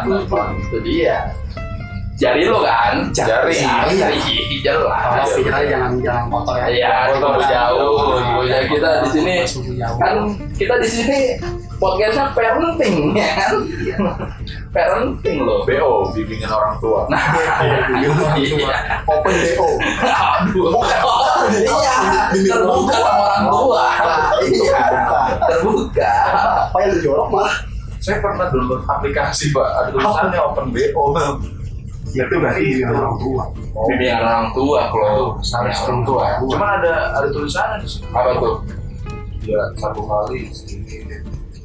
Itu 0.56 0.78
dia. 0.80 1.16
Jari 2.16 2.48
lo 2.48 2.64
kan? 2.64 3.12
Jari. 3.12 3.60
Jari. 3.60 4.16
Jelas. 4.64 4.88
Kalau 5.04 5.36
pikirannya 5.36 5.68
jangan 5.68 5.90
jangan 6.00 6.24
kotor 6.32 6.54
ya. 6.56 6.66
Iya, 6.72 6.92
Kotor. 7.12 7.44
jauh. 7.44 8.42
Ya 8.48 8.58
kita 8.64 8.90
di 9.04 9.08
sini 9.12 9.34
kan 10.00 10.16
kita 10.56 10.74
di 10.80 10.88
sini 10.88 11.20
podcastnya 11.76 12.32
parenting 12.32 13.12
ya 13.12 13.28
kan? 13.36 13.52
Parenting 14.72 15.36
loh. 15.44 15.64
BO, 15.64 16.08
bimbingan 16.12 16.50
orang 16.52 16.74
tua. 16.80 17.04
Nah, 17.12 17.24
iya. 17.96 18.10
Open 19.04 19.32
BO. 19.32 19.68
Aduh. 20.04 20.72
Oh, 20.72 20.84
iya. 21.52 21.96
Terbuka 22.32 22.96
sama 22.96 23.22
orang 23.28 23.44
tua. 23.52 23.84
Iya. 24.44 24.80
Terbuka. 25.48 26.12
Apa 26.72 26.76
yang 26.84 26.90
dijorok 27.00 27.28
malah? 27.32 27.56
Saya 28.00 28.22
pernah 28.22 28.46
download 28.52 28.86
aplikasi 28.86 29.50
pak, 29.50 29.66
ada 29.66 29.88
tulisannya 29.90 30.38
open 30.38 30.66
BO. 30.70 31.04
Ya 32.14 32.22
itu 32.24 32.38
berarti 32.38 32.80
dengan 32.80 33.02
orang 33.02 33.16
tua. 33.18 33.42
Bimbingan 33.76 34.22
orang 34.22 34.48
tua, 34.54 34.80
kalau 34.88 35.36
Harus 35.36 35.78
orang 35.84 36.02
tua. 36.06 36.24
Cuman 36.40 36.70
ada 36.80 36.94
ada 37.18 37.28
tulisannya 37.28 37.82
di 37.82 37.88
sini. 37.90 38.06
Apa 38.14 38.30
tuh? 38.40 38.54
Ya 39.46 39.62
satu 39.78 40.02
kali 40.02 40.50
segini, 40.50 41.05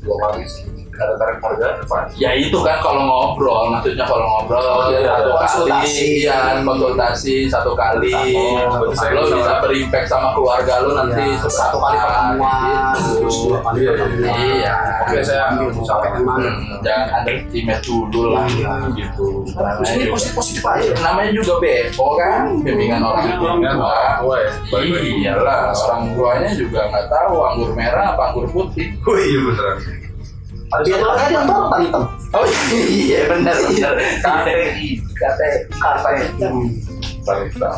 dua 0.01 0.33
kali 0.33 0.49
segini. 0.49 0.80
Ada 0.91 1.13
tarif 1.17 1.39
harga. 1.39 1.67
Ya 2.13 2.31
itu 2.35 2.57
kan 2.61 2.77
kalau 2.79 3.01
ngobrol, 3.01 3.71
maksudnya 3.71 4.03
kalau 4.03 4.27
ngobrol 4.27 4.91
Iya, 4.91 5.17
satu 5.17 5.31
konsultasi. 5.33 5.69
kali, 5.71 6.27
ya 6.27 6.37
konsultasi 6.61 7.35
satu 7.47 7.71
kali, 7.73 8.11
Oh, 8.13 8.85
lo 8.85 8.85
bisa- 8.91 9.59
berimpact 9.61 10.07
sama 10.07 10.35
keluarga 10.35 10.73
lo 10.83 10.89
nanti 10.93 11.23
Ya, 11.25 11.41
satu 11.41 11.77
kali 11.79 11.97
pertemuan, 11.97 12.93
gitu. 12.93 13.11
terus 13.17 13.37
dua 13.41 13.57
kali 13.61 13.77
Iya, 13.79 13.91
pertemuan. 13.95 14.37
Iya. 14.37 14.73
Oke, 15.01 15.17
saya 15.23 15.43
sampaikan 15.81 16.21
mana? 16.21 16.49
Hmm, 16.51 16.77
jangan 16.83 17.07
ada 17.17 17.31
dulu 18.11 18.27
lah, 18.35 18.45
Iya. 18.45 18.71
gitu. 18.93 19.25
Terus 19.47 19.89
ini 19.95 20.05
positif 20.11 20.33
positif 20.35 20.63
aja. 20.65 20.91
namanya 21.01 21.31
juga 21.33 21.53
BO 21.57 22.07
kan, 22.15 22.41
bimbingan 22.61 23.01
orang 23.01 23.23
Bimbingan 23.25 23.75
tua. 23.79 23.89
orang 23.89 24.15
tua 24.19 24.35
ya. 24.37 24.51
Baik-baik. 24.69 25.13
Iyalah, 25.21 25.59
orang 25.71 26.01
tuanya 26.13 26.49
juga 26.53 26.79
nggak 26.89 27.05
tahu 27.07 27.33
anggur 27.41 27.69
merah 27.73 28.05
apa 28.13 28.21
anggur 28.31 28.45
putih. 28.49 28.87
Oh 29.01 29.15
iya 29.15 29.39
beneran. 29.39 30.00
Ada 30.71 30.83
Biar 30.87 30.99
satu 30.99 31.07
lagi 31.11 31.33
yang 31.35 31.45
tadi 31.51 31.83
hitam. 31.83 32.03
Oh 32.31 32.45
iya 32.71 33.19
benar 33.27 33.55
benar. 33.59 33.93
KTI. 34.23 34.87
KTI. 35.03 35.57
KTI. 35.67 36.49
Tarif 37.27 37.47
hitam. 37.51 37.75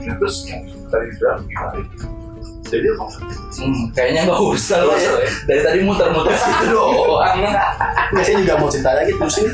Ya, 0.00 0.12
Terus 0.16 0.36
tadi 0.86 1.06
bilang 1.18 1.38
gimana? 1.44 1.78
Jadi 2.70 2.86
apa? 2.94 3.04
Hmm, 3.58 3.82
kayaknya 3.90 4.20
nggak 4.30 4.40
usah 4.46 4.78
lah 4.86 4.94
ya. 4.94 5.10
usah 5.10 5.14
ya. 5.18 5.30
Dari 5.50 5.60
tadi 5.66 5.78
muter-muter 5.82 6.34
situ 6.38 6.64
doang. 6.78 7.36
Saya 8.22 8.34
juga 8.38 8.54
mau 8.62 8.70
cerita 8.70 8.90
lagi 8.94 9.12
terus 9.18 9.36
ini. 9.42 9.50